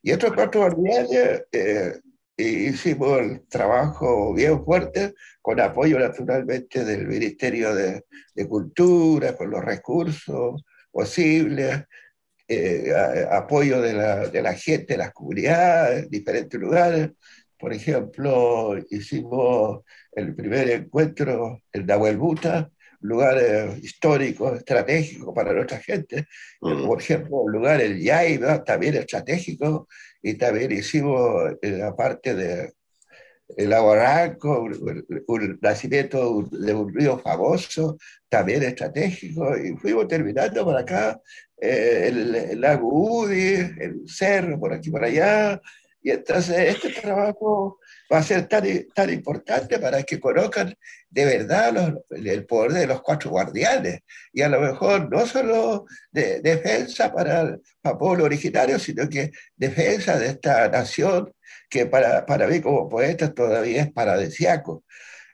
Y 0.03 0.13
estos 0.13 0.33
cuatro 0.33 0.63
guardianes 0.63 1.45
eh, 1.53 2.01
hicimos 2.41 3.21
el 3.21 3.47
trabajo 3.49 4.33
bien 4.35 4.65
fuerte, 4.65 5.15
con 5.43 5.61
apoyo 5.61 5.99
naturalmente 5.99 6.85
del 6.85 7.07
Ministerio 7.07 7.75
de, 7.75 8.05
de 8.35 8.49
Cultura, 8.49 9.37
con 9.37 9.51
los 9.51 9.65
recursos 9.65 10.63
posibles, 10.91 11.85
eh, 12.53 12.93
apoyo 13.31 13.81
de 13.81 13.93
la, 14.43 14.55
gente, 14.55 14.95
de 14.95 14.99
las 14.99 15.13
comunidades, 15.13 16.11
diferentes 16.11 16.61
lugares. 16.61 17.11
Por 17.57 17.73
ejemplo, 17.73 18.77
hicimos 18.91 19.83
el 20.11 20.35
primer 20.35 20.69
encuentro 20.71 21.63
en 21.73 21.87
Nahuelbuta, 21.87 22.69
lugares 23.01 23.83
históricos, 23.83 24.59
estratégicos 24.59 25.35
para 25.35 25.53
nuestra 25.53 25.79
gente. 25.79 26.27
Mm. 26.61 26.87
Por 26.87 27.01
ejemplo, 27.01 27.45
el 27.47 27.53
lugar 27.53 27.81
el 27.81 28.01
Yaiba, 28.01 28.65
también 28.65 28.95
estratégico, 28.95 29.89
y 30.23 30.35
también 30.35 30.73
hicimos 30.73 31.55
la 31.63 31.97
parte 31.97 32.35
de 32.35 32.73
el 33.57 33.73
Aguarranco, 33.73 34.63
un, 35.27 35.59
nacimiento 35.61 36.49
de 36.51 36.75
un 36.75 36.95
río 36.95 37.19
famoso, 37.19 37.99
también 38.29 38.63
estratégico, 38.63 39.57
y 39.57 39.77
fuimos 39.77 40.07
terminando 40.09 40.65
por 40.65 40.77
acá 40.77 41.21
eh, 41.61 42.07
el, 42.09 42.61
lago 42.61 42.89
Udi, 42.89 43.55
el 43.55 44.03
cerro, 44.07 44.59
por 44.59 44.73
aquí 44.73 44.91
por 44.91 45.05
allá, 45.05 45.61
y 46.03 46.11
entonces 46.11 46.77
este 46.77 47.01
trabajo 47.01 47.80
va 48.13 48.19
a 48.19 48.23
ser 48.23 48.49
tan, 48.49 48.65
tan 48.95 49.11
importante 49.11 49.79
para 49.79 50.03
que 50.03 50.19
conozcan 50.19 50.75
de 51.09 51.25
verdad 51.25 51.95
el 52.11 52.47
poder 52.47 52.73
de 52.73 52.87
los 52.87 53.03
cuatro 53.03 53.31
guardianes. 53.31 54.01
Y 54.33 54.43
a 54.43 54.49
lo 54.49 54.61
mejor 54.61 55.11
no 55.11 55.27
solo 55.27 55.87
de, 56.11 56.41
defensa 56.41 57.13
para 57.13 57.43
el, 57.43 57.61
pueblo 57.99 58.25
originario, 58.25 58.79
sino 58.79 59.09
que 59.09 59.31
defensa 59.57 60.19
de 60.19 60.29
esta 60.29 60.69
nación 60.69 61.33
que 61.69 61.87
para, 61.87 62.27
para 62.27 62.47
mí 62.47 62.61
como 62.61 62.89
poeta 62.89 63.33
todavía 63.33 63.83
es 63.83 63.93
paradisiaco. 63.93 64.85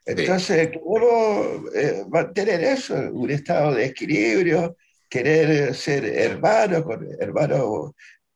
Entonces, 0.05 0.71
¿cómo 0.85 1.69
eh, 1.75 2.05
mantener 2.09 2.63
eso? 2.63 2.95
Un 2.95 3.31
estado 3.31 3.75
de 3.75 3.87
equilibrio, 3.87 4.77
querer 5.09 5.75
ser 5.75 6.05
hermano, 6.05 6.85
con 6.85 7.05
hermanos 7.19 7.93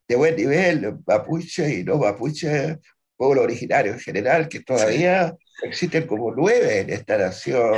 de 0.09 0.17
buen 0.17 0.35
nivel, 0.35 0.99
mapuche 1.07 1.79
y 1.79 1.85
no 1.85 1.99
mapuche, 1.99 2.79
pueblo 3.21 3.43
originario 3.43 3.93
en 3.93 4.01
general, 4.01 4.49
que 4.49 4.61
todavía 4.61 5.37
existen 5.63 6.07
como 6.07 6.33
nueve 6.35 6.81
en 6.81 6.89
esta 6.89 7.19
nación. 7.19 7.75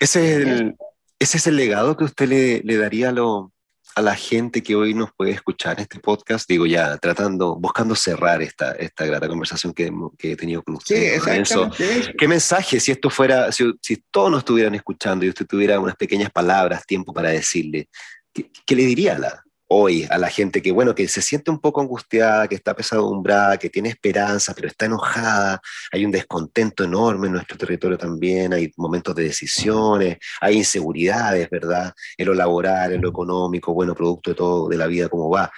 Ese 0.00 0.24
es 0.24 0.36
el, 0.38 0.74
ese 1.18 1.36
es 1.36 1.46
el 1.46 1.56
legado 1.56 1.98
que 1.98 2.04
usted 2.04 2.26
le, 2.26 2.62
le 2.64 2.78
daría 2.78 3.10
a, 3.10 3.12
lo, 3.12 3.52
a 3.94 4.00
la 4.00 4.14
gente 4.14 4.62
que 4.62 4.74
hoy 4.74 4.94
nos 4.94 5.10
puede 5.14 5.32
escuchar 5.32 5.78
este 5.80 6.00
podcast, 6.00 6.48
digo 6.48 6.64
ya, 6.64 6.96
tratando, 6.96 7.56
buscando 7.56 7.94
cerrar 7.94 8.40
esta, 8.40 8.72
esta 8.72 9.04
grata 9.04 9.28
conversación 9.28 9.74
que, 9.74 9.92
que 10.16 10.32
he 10.32 10.36
tenido 10.36 10.62
con 10.62 10.76
usted. 10.76 11.20
Sí, 11.20 12.12
¿Qué 12.16 12.26
mensaje, 12.26 12.80
si 12.80 12.90
esto 12.90 13.10
fuera, 13.10 13.52
si, 13.52 13.70
si, 13.82 14.02
todos 14.10 14.30
nos 14.30 14.38
estuvieran 14.38 14.74
escuchando 14.76 15.26
y 15.26 15.28
usted 15.28 15.44
tuviera 15.44 15.78
unas 15.78 15.96
pequeñas 15.96 16.30
palabras, 16.30 16.86
tiempo 16.86 17.12
para 17.12 17.28
decirle, 17.28 17.90
¿qué, 18.32 18.50
qué 18.64 18.74
le 18.74 18.86
diría 18.86 19.16
a 19.16 19.18
la, 19.18 19.45
hoy 19.68 20.06
a 20.10 20.18
la 20.18 20.28
gente 20.28 20.62
que, 20.62 20.70
bueno, 20.70 20.94
que 20.94 21.08
se 21.08 21.20
siente 21.22 21.50
un 21.50 21.60
poco 21.60 21.80
angustiada, 21.80 22.48
que 22.48 22.54
está 22.54 22.74
pesadumbrada, 22.74 23.58
que 23.58 23.70
tiene 23.70 23.88
esperanza, 23.88 24.54
pero 24.54 24.68
está 24.68 24.86
enojada, 24.86 25.60
hay 25.92 26.04
un 26.04 26.12
descontento 26.12 26.84
enorme 26.84 27.26
en 27.26 27.34
nuestro 27.34 27.56
territorio 27.58 27.98
también, 27.98 28.52
hay 28.52 28.72
momentos 28.76 29.14
de 29.14 29.24
decisiones, 29.24 30.18
hay 30.40 30.58
inseguridades, 30.58 31.50
¿verdad? 31.50 31.92
En 32.16 32.26
lo 32.26 32.34
laboral, 32.34 32.92
en 32.92 33.02
lo 33.02 33.08
económico, 33.08 33.74
bueno, 33.74 33.94
producto 33.94 34.30
de 34.30 34.36
todo, 34.36 34.68
de 34.68 34.76
la 34.76 34.86
vida, 34.86 35.08
cómo 35.08 35.28
va. 35.28 35.50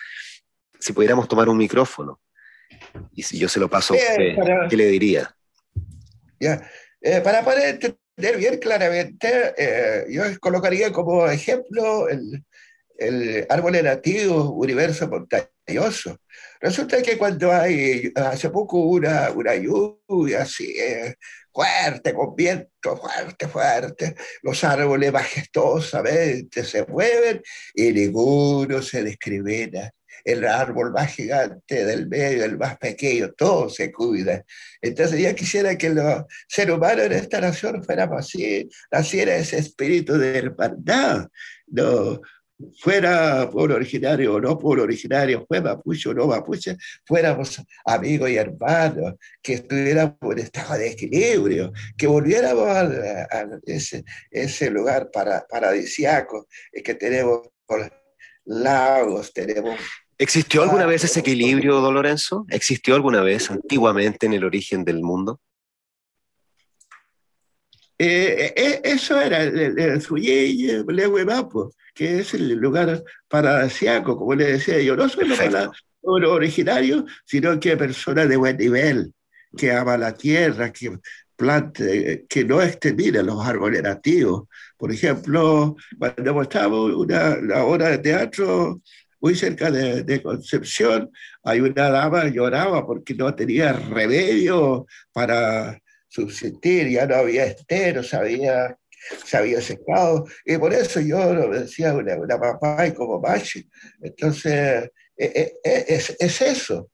Si 0.78 0.92
pudiéramos 0.92 1.28
tomar 1.28 1.48
un 1.48 1.58
micrófono, 1.58 2.20
y 3.14 3.22
si 3.22 3.38
yo 3.38 3.48
se 3.48 3.60
lo 3.60 3.68
paso 3.68 3.94
usted, 3.94 4.36
¿qué 4.68 4.76
le 4.76 4.86
diría? 4.86 5.34
Ya, 6.40 6.62
eh, 7.00 7.20
para 7.20 7.44
poder 7.44 7.74
entender 7.74 8.36
bien 8.38 8.58
claramente, 8.58 9.54
eh, 9.56 10.06
yo 10.10 10.22
colocaría 10.40 10.92
como 10.92 11.26
ejemplo 11.26 12.08
el, 12.08 12.44
el 12.98 13.46
árbol 13.48 13.82
nativo, 13.82 14.50
universo 14.50 15.08
montañoso. 15.08 16.18
Resulta 16.60 17.00
que 17.00 17.16
cuando 17.16 17.52
hay, 17.52 18.12
hace 18.16 18.50
poco 18.50 18.78
una, 18.78 19.30
una 19.30 19.54
lluvia 19.54 20.42
así 20.42 20.74
eh, 20.78 21.14
fuerte, 21.52 22.12
con 22.12 22.34
viento 22.34 22.96
fuerte, 22.96 23.48
fuerte, 23.48 24.14
los 24.42 24.62
árboles 24.64 25.12
majestuosamente 25.12 26.64
se 26.64 26.84
mueven 26.86 27.40
y 27.74 27.92
ninguno 27.92 28.82
se 28.82 29.04
discrimina. 29.04 29.90
El 30.24 30.44
árbol 30.44 30.92
más 30.92 31.14
gigante 31.14 31.84
del 31.84 32.08
medio, 32.08 32.44
el 32.44 32.58
más 32.58 32.76
pequeño, 32.78 33.32
todo 33.32 33.70
se 33.70 33.92
cuida. 33.92 34.44
Entonces 34.82 35.20
yo 35.20 35.34
quisiera 35.34 35.78
que 35.78 35.90
los 35.90 36.24
seres 36.48 36.74
humanos 36.74 37.06
en 37.06 37.12
esta 37.12 37.40
nación 37.40 37.84
fuéramos 37.84 38.18
así, 38.18 38.68
naciera 38.90 39.36
ese 39.36 39.58
espíritu 39.58 40.18
de 40.18 40.38
hermandad. 40.38 41.28
No, 41.68 42.20
fuera 42.80 43.48
pueblo 43.50 43.76
originario 43.76 44.34
o 44.34 44.40
no 44.40 44.58
pueblo 44.58 44.82
originario, 44.82 45.44
fue 45.46 45.60
mapuche 45.60 46.08
o 46.08 46.14
no 46.14 46.26
mapuche, 46.26 46.76
fuéramos 47.06 47.62
amigos 47.84 48.30
y 48.30 48.36
hermanos, 48.36 49.14
que 49.42 49.54
estuviéramos 49.54 50.16
en 50.22 50.38
estado 50.38 50.74
de 50.74 50.90
equilibrio, 50.90 51.72
que 51.96 52.06
volviéramos 52.06 52.66
a, 52.68 53.46
ese, 53.66 54.04
ese, 54.30 54.70
lugar 54.70 55.10
para, 55.10 55.46
paradisiaco 55.46 56.48
que 56.84 56.94
tenemos 56.94 57.48
por 57.66 57.90
lagos, 58.44 59.32
tenemos... 59.32 59.78
¿Existió 60.16 60.62
alguna 60.62 60.86
vez 60.86 61.04
ese 61.04 61.20
equilibrio, 61.20 61.80
don 61.80 61.94
Lorenzo? 61.94 62.44
¿Existió 62.48 62.96
alguna 62.96 63.20
vez 63.22 63.50
antiguamente 63.52 64.26
en 64.26 64.32
el 64.32 64.44
origen 64.44 64.84
del 64.84 65.00
mundo? 65.00 65.40
Eh, 68.00 68.54
eh, 68.56 68.80
eso 68.84 69.20
era 69.20 69.42
el, 69.42 69.58
el, 69.58 69.78
el 69.78 70.02
que 71.94 72.20
es 72.20 72.34
el 72.34 72.54
lugar 72.54 73.02
paradisiaco, 73.26 74.16
como 74.16 74.34
le 74.36 74.52
decía 74.52 74.80
yo, 74.80 74.94
no 74.94 75.08
solo 75.08 75.34
para 75.36 75.70
los 76.02 76.30
originarios, 76.30 77.04
sino 77.24 77.58
que 77.58 77.76
personas 77.76 78.28
de 78.28 78.36
buen 78.36 78.56
nivel, 78.56 79.12
que 79.56 79.72
ama 79.72 79.98
la 79.98 80.14
tierra, 80.14 80.72
que 80.72 80.96
plante, 81.34 82.26
que 82.28 82.44
no 82.44 82.62
extermina 82.62 83.22
los 83.22 83.44
árboles 83.44 83.82
nativos. 83.82 84.48
Por 84.76 84.92
ejemplo, 84.92 85.76
cuando 85.98 86.34
mostramos 86.34 86.92
una, 86.94 87.36
una 87.36 87.64
obra 87.64 87.88
de 87.88 87.98
teatro 87.98 88.80
muy 89.20 89.34
cerca 89.34 89.70
de, 89.70 90.04
de, 90.04 90.22
Concepción, 90.22 91.10
hay 91.42 91.60
una 91.60 91.90
dama 91.90 92.24
que 92.24 92.32
lloraba 92.32 92.86
porque 92.86 93.14
no 93.14 93.34
tenía 93.34 93.72
remedio 93.72 94.86
para 95.12 95.80
subsistir, 96.08 96.88
ya 96.88 97.06
no 97.06 97.16
había 97.16 97.44
esteros, 97.44 98.14
había 98.14 98.76
se 99.24 99.36
había 99.36 99.60
secado, 99.60 100.26
y 100.44 100.56
por 100.58 100.72
eso 100.72 101.00
yo 101.00 101.32
lo 101.32 101.48
decía 101.50 101.94
una, 101.94 102.16
una 102.16 102.38
papá 102.38 102.86
y 102.86 102.92
como 102.92 103.20
machi. 103.20 103.68
Entonces, 104.02 104.90
e, 105.16 105.24
e, 105.24 105.52
e, 105.64 105.84
es, 105.88 106.16
es, 106.18 106.42
eso, 106.42 106.90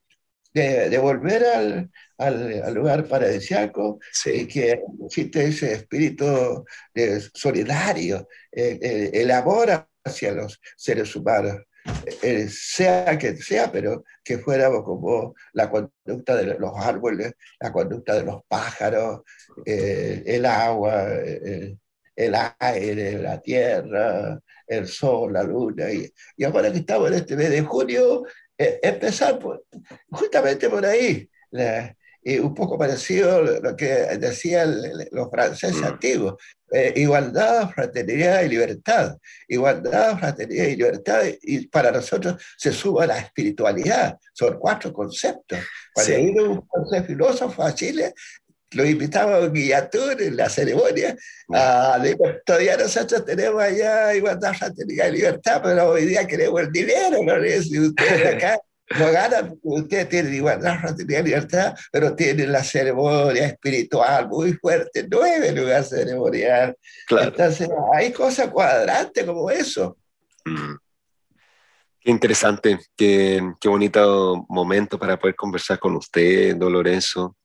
de, 0.53 0.89
de 0.89 0.97
volver 0.97 1.45
al, 1.45 1.91
al, 2.17 2.63
al, 2.63 2.73
lugar 2.73 3.07
paradisiaco 3.07 3.99
y 4.25 4.47
que 4.47 4.79
existe 5.05 5.45
ese 5.45 5.73
espíritu 5.73 6.65
de 6.93 7.21
solidario, 7.33 8.27
el, 8.51 9.13
el 9.13 9.31
amor 9.31 9.87
hacia 10.05 10.31
los 10.31 10.61
seres 10.77 11.15
humanos. 11.15 11.61
sea 12.49 13.17
que 13.17 13.35
sea, 13.37 13.71
pero 13.71 14.03
que 14.23 14.37
fuéramos 14.37 14.83
como 14.83 15.35
la 15.53 15.69
conducta 15.69 16.35
de 16.35 16.57
los 16.57 16.71
árboles, 16.75 17.33
la 17.59 17.71
conducta 17.71 18.15
de 18.15 18.23
los 18.23 18.41
pájaros, 18.47 19.21
eh, 19.65 20.23
el 20.25 20.45
agua, 20.45 21.07
eh, 21.11 21.77
el 22.15 22.35
aire, 22.59 23.19
la 23.19 23.41
tierra, 23.41 24.39
el 24.67 24.87
sol, 24.87 25.33
la 25.33 25.43
luna. 25.43 25.91
Y, 25.91 26.11
y 26.37 26.43
ahora 26.43 26.71
que 26.71 26.79
estamos 26.79 27.09
en 27.09 27.15
este 27.15 27.35
mes 27.35 27.49
de 27.49 27.61
junio, 27.61 28.23
eh, 28.57 28.79
empezar 28.81 29.39
justamente 30.09 30.69
por 30.69 30.85
ahí. 30.85 31.29
Y 32.27 32.39
un 32.39 32.55
poco 32.55 32.75
parecido 32.75 33.37
a 33.37 33.41
lo 33.41 33.75
que 33.75 33.85
decían 34.17 34.81
los 35.11 35.29
franceses 35.29 35.79
mm. 35.79 35.85
antiguos, 35.85 36.33
eh, 36.71 36.91
igualdad, 36.95 37.69
fraternidad 37.69 38.41
y 38.41 38.49
libertad. 38.49 39.15
Igualdad, 39.47 40.17
fraternidad 40.17 40.65
y 40.65 40.75
libertad, 40.75 41.21
y 41.43 41.67
para 41.67 41.91
nosotros 41.91 42.43
se 42.57 42.71
suma 42.71 43.05
la 43.05 43.19
espiritualidad. 43.19 44.17
Son 44.33 44.57
cuatro 44.57 44.91
conceptos. 44.91 45.59
Cuando 45.93 46.15
vino 46.15 46.67
un 46.73 47.05
filósofo 47.05 47.61
a 47.61 47.75
Chile, 47.75 48.15
lo 48.71 48.83
invitaba 48.83 49.37
a 49.37 49.47
Guillatur 49.47 50.19
en 50.19 50.35
la 50.35 50.49
ceremonia. 50.49 51.15
Ah, 51.53 52.03
todavía 52.43 52.75
nosotros 52.75 53.23
tenemos 53.23 53.61
allá 53.61 54.15
igualdad, 54.15 54.55
fraternidad 54.55 55.09
y 55.09 55.11
libertad, 55.11 55.61
pero 55.63 55.91
hoy 55.91 56.05
día 56.05 56.25
queremos 56.25 56.59
el 56.59 56.71
dinero, 56.71 57.23
¿no? 57.23 57.35
Si 57.61 57.79
ustedes 57.79 58.35
acá 58.35 58.59
no 58.99 59.11
ganan 59.11 59.59
porque 59.61 59.81
ustedes 59.81 60.09
tienen 60.09 60.33
igualdad, 60.33 60.95
y 60.97 61.03
libertad, 61.03 61.75
pero 61.91 62.15
tienen 62.15 62.51
la 62.51 62.63
ceremonia 62.63 63.47
espiritual 63.47 64.27
muy 64.27 64.53
fuerte, 64.53 65.07
no 65.07 65.25
es 65.25 65.53
lugar 65.55 65.83
ceremonial. 65.83 66.77
Entonces, 67.09 67.69
hay 67.93 68.11
cosas 68.11 68.49
cuadrantes 68.49 69.23
como 69.23 69.49
eso. 69.49 69.97
Mm. 70.45 70.75
Qué 71.99 72.11
interesante, 72.11 72.79
qué, 72.95 73.41
qué 73.59 73.67
bonito 73.67 74.45
momento 74.49 74.99
para 74.99 75.17
poder 75.17 75.35
conversar 75.35 75.79
con 75.79 75.95
usted, 75.95 76.55
don 76.55 76.71
Lorenzo 76.71 77.35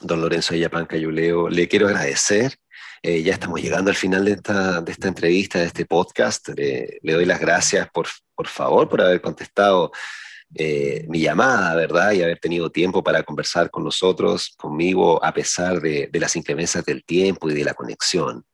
don 0.00 0.20
Lorenzo 0.20 0.54
Yapanca 0.54 0.96
Yuleo. 0.96 1.48
Le 1.48 1.68
quiero 1.68 1.88
agradecer. 1.88 2.56
Eh, 3.02 3.22
ya 3.22 3.34
estamos 3.34 3.60
llegando 3.60 3.90
al 3.90 3.96
final 3.96 4.24
de 4.24 4.32
esta, 4.32 4.80
de 4.80 4.92
esta 4.92 5.08
entrevista, 5.08 5.58
de 5.58 5.66
este 5.66 5.86
podcast. 5.86 6.48
le 6.48 7.00
doy 7.02 7.24
las 7.24 7.40
gracias, 7.40 7.88
por, 7.90 8.06
por 8.34 8.48
favor, 8.48 8.88
por 8.88 9.00
haber 9.00 9.20
contestado 9.20 9.92
eh, 10.54 11.04
mi 11.08 11.20
llamada, 11.20 11.74
¿verdad? 11.74 12.12
Y 12.12 12.22
haber 12.22 12.38
tenido 12.38 12.70
tiempo 12.70 13.02
para 13.02 13.22
conversar 13.22 13.70
con 13.70 13.84
nosotros, 13.84 14.54
conmigo, 14.56 15.22
a 15.24 15.32
pesar 15.32 15.80
de, 15.80 16.08
de 16.10 16.20
las 16.20 16.36
inclemencias 16.36 16.84
del 16.84 17.04
tiempo 17.04 17.50
y 17.50 17.54
de 17.54 17.64
la 17.64 17.74
conexión. 17.74 18.44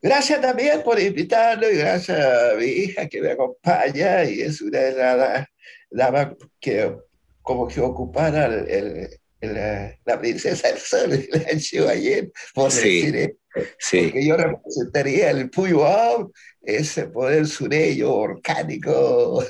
Gracias 0.00 0.40
también 0.40 0.82
por 0.82 1.00
invitarlo 1.00 1.70
y 1.70 1.76
gracias 1.76 2.18
a 2.20 2.54
mi 2.56 2.66
hija 2.66 3.08
que 3.08 3.22
me 3.22 3.32
acompaña 3.32 4.24
y 4.24 4.42
es 4.42 4.60
una 4.60 4.78
de 4.78 4.92
las 4.92 5.46
damas 5.90 6.28
que 6.60 6.94
como 7.40 7.68
que 7.68 7.80
ocupara 7.80 8.46
el, 8.46 9.08
la, 9.40 10.20
princesa 10.20 10.68
del 10.68 10.78
sol, 10.78 11.10
la 11.30 11.90
ayer, 11.90 12.30
por 12.54 12.72
decir 12.72 13.16
esto. 13.16 13.43
Sí. 13.78 14.02
Porque 14.04 14.26
yo 14.26 14.36
representaría 14.36 15.30
el 15.30 15.50
Puyo 15.50 16.32
ese 16.62 17.06
poder 17.06 17.46
sureño, 17.46 18.12
orgánico, 18.12 19.44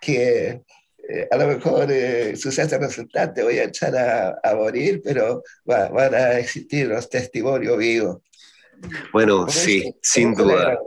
que 0.00 0.62
eh, 1.08 1.28
a 1.30 1.36
lo 1.36 1.46
mejor 1.48 1.90
eh, 1.90 2.34
sus 2.36 2.56
representantes 2.56 3.44
voy 3.44 3.58
a 3.58 3.64
echar 3.64 3.96
a, 3.96 4.38
a 4.42 4.54
morir, 4.54 5.02
pero 5.04 5.42
van 5.64 6.14
a 6.14 6.38
existir 6.38 6.86
los 6.88 7.08
testimonios 7.08 7.76
vivos. 7.76 8.18
Bueno, 9.12 9.48
sí, 9.48 9.94
sin 10.02 10.34
duda 10.34 10.78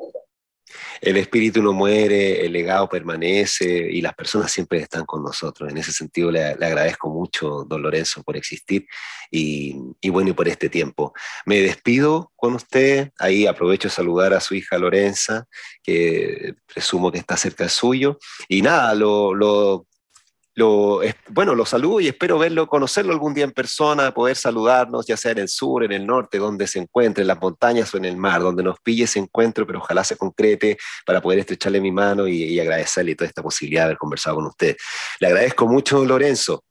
el 1.01 1.17
espíritu 1.17 1.61
no 1.61 1.73
muere, 1.73 2.45
el 2.45 2.53
legado 2.53 2.87
permanece 2.89 3.89
y 3.91 4.01
las 4.01 4.13
personas 4.13 4.51
siempre 4.51 4.79
están 4.79 5.05
con 5.05 5.23
nosotros. 5.23 5.69
En 5.69 5.77
ese 5.77 5.91
sentido 5.91 6.31
le, 6.31 6.43
agradezco 6.43 7.09
mucho, 7.09 7.65
don 7.67 7.81
Lorenzo, 7.81 8.23
por 8.23 8.37
existir 8.37 8.87
y, 9.31 9.75
bueno, 10.09 10.29
y 10.29 10.33
por 10.33 10.47
este 10.47 10.69
tiempo. 10.69 11.13
Me 11.45 11.61
despido 11.61 12.31
con 12.35 12.55
usted, 12.55 13.11
ahí 13.17 13.47
aprovecho 13.47 13.87
de 13.87 13.93
saludar 13.93 14.33
a 14.33 14.41
su 14.41 14.55
hija 14.55 14.77
Lorenza, 14.77 15.47
que 15.83 16.55
presumo 16.71 17.11
que 17.11 17.19
está 17.19 17.37
cerca 17.37 17.69
suyo, 17.69 18.17
y 18.47 18.61
nada, 18.61 18.93
lo, 18.95 19.33
lo 19.33 19.86
bueno, 21.29 21.53
lo 21.53 21.65
saludo 21.65 21.99
y 21.99 22.07
espero 22.07 22.39
verlo, 22.39 22.67
conocerlo 22.67 23.13
algún 23.13 23.33
día 23.33 23.43
en 23.43 23.51
persona, 23.51 24.11
poder 24.11 24.35
saludarnos, 24.35 25.05
ya 25.05 25.15
sea 25.15 25.31
en 25.31 25.37
el 25.39 25.49
sur, 25.49 25.83
en 25.83 25.91
el 25.91 26.05
norte, 26.05 26.39
donde 26.39 26.65
se 26.65 26.79
encuentre, 26.79 27.21
en 27.21 27.27
las 27.27 27.39
montañas 27.39 27.93
o 27.93 27.97
en 27.97 28.05
el 28.05 28.17
mar, 28.17 28.41
donde 28.41 28.63
nos 28.63 28.79
pille 28.79 29.03
ese 29.03 29.19
encuentro, 29.19 29.67
pero 29.67 29.79
ojalá 29.79 30.03
se 30.03 30.17
concrete 30.17 30.77
para 31.05 31.21
poder 31.21 31.39
estrecharle 31.39 31.79
mi 31.79 31.91
mano 31.91 32.27
y, 32.27 32.57
agradecerle 32.59 33.13
toda 33.15 33.27
esta 33.27 33.43
posibilidad 33.43 33.81
de 33.81 33.85
haber 33.85 33.97
conversado 33.97 34.37
con 34.37 34.47
usted. 34.47 34.75
Le 35.19 35.27
agradezco 35.27 35.67
mucho, 35.67 36.03
Lorenzo. 36.03 36.63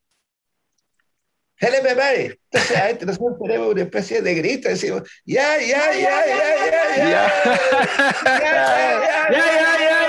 Entonces, 2.51 3.07
nosotros 3.07 3.39
tenemos 3.41 3.69
una 3.73 3.83
especie 3.83 4.21
de 4.21 4.35
grito, 4.35 4.69
decimos, 4.69 5.03
ya, 5.25 5.59
ya, 5.61 5.93
ya, 5.93 6.27
ya, 6.27 6.27
ya, 6.27 6.97
ya, 6.97 7.33
ya, 8.27 8.51
ya, 9.31 9.79
ya, 9.79 10.06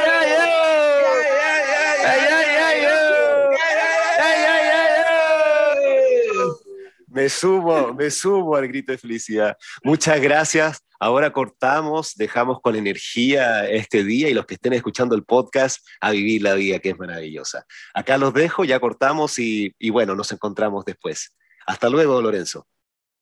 Me 7.17 7.29
sumo, 7.29 7.95
me 7.95 8.11
sumo 8.11 8.55
al 8.55 8.67
grito 8.67 8.91
de 8.91 8.99
felicidad. 8.99 9.57
Muchas 9.81 10.21
gracias. 10.21 10.85
Ahora 10.99 11.33
cortamos, 11.33 12.13
dejamos 12.15 12.61
con 12.61 12.75
energía 12.75 13.67
este 13.67 14.03
día 14.03 14.29
y 14.29 14.35
los 14.35 14.45
que 14.45 14.53
estén 14.53 14.73
escuchando 14.73 15.15
el 15.15 15.23
podcast 15.23 15.83
a 15.99 16.11
vivir 16.11 16.43
la 16.43 16.53
vida 16.53 16.77
que 16.77 16.91
es 16.91 16.99
maravillosa. 16.99 17.65
Acá 17.95 18.19
los 18.19 18.35
dejo, 18.35 18.65
ya 18.65 18.79
cortamos 18.79 19.39
y, 19.39 19.73
bueno, 19.89 20.13
nos 20.13 20.31
encontramos 20.31 20.85
después. 20.85 21.33
Hasta 21.65 21.89
luego, 21.89 22.21
Lorenzo. 22.21 22.67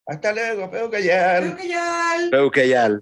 Hasta 0.05 0.33
luego, 0.33 0.69
Peucayal. 0.69 1.57
Peucayal. 2.31 3.01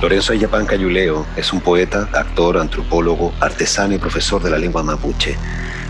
Lorenzo 0.00 0.32
Ayapán 0.32 0.64
Cayuleo 0.64 1.26
es 1.36 1.52
un 1.52 1.60
poeta, 1.60 2.08
actor, 2.14 2.56
antropólogo, 2.56 3.34
artesano 3.40 3.94
y 3.94 3.98
profesor 3.98 4.42
de 4.42 4.48
la 4.48 4.56
lengua 4.56 4.82
mapuche, 4.82 5.36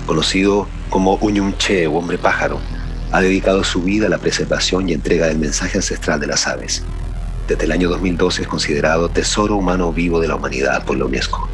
conocido 0.07 0.67
como 0.89 1.15
Uñumche 1.19 1.87
o 1.87 1.95
hombre 1.95 2.19
pájaro 2.19 2.61
ha 3.13 3.21
dedicado 3.21 3.65
su 3.65 3.83
vida 3.83 4.07
a 4.07 4.11
la 4.11 4.19
preservación 4.19 4.89
y 4.89 4.93
entrega 4.93 5.27
del 5.27 5.39
mensaje 5.39 5.79
ancestral 5.79 6.21
de 6.21 6.29
las 6.29 6.47
aves. 6.47 6.83
Desde 7.49 7.65
el 7.65 7.73
año 7.73 7.89
2012 7.89 8.43
es 8.43 8.49
considerado 8.49 9.09
Tesoro 9.09 9.57
Humano 9.57 9.93
Vivo 9.93 10.21
de 10.21 10.29
la 10.29 10.37
Humanidad 10.37 10.85
por 10.85 10.97
la 10.97 11.07
UNESCO. 11.07 11.49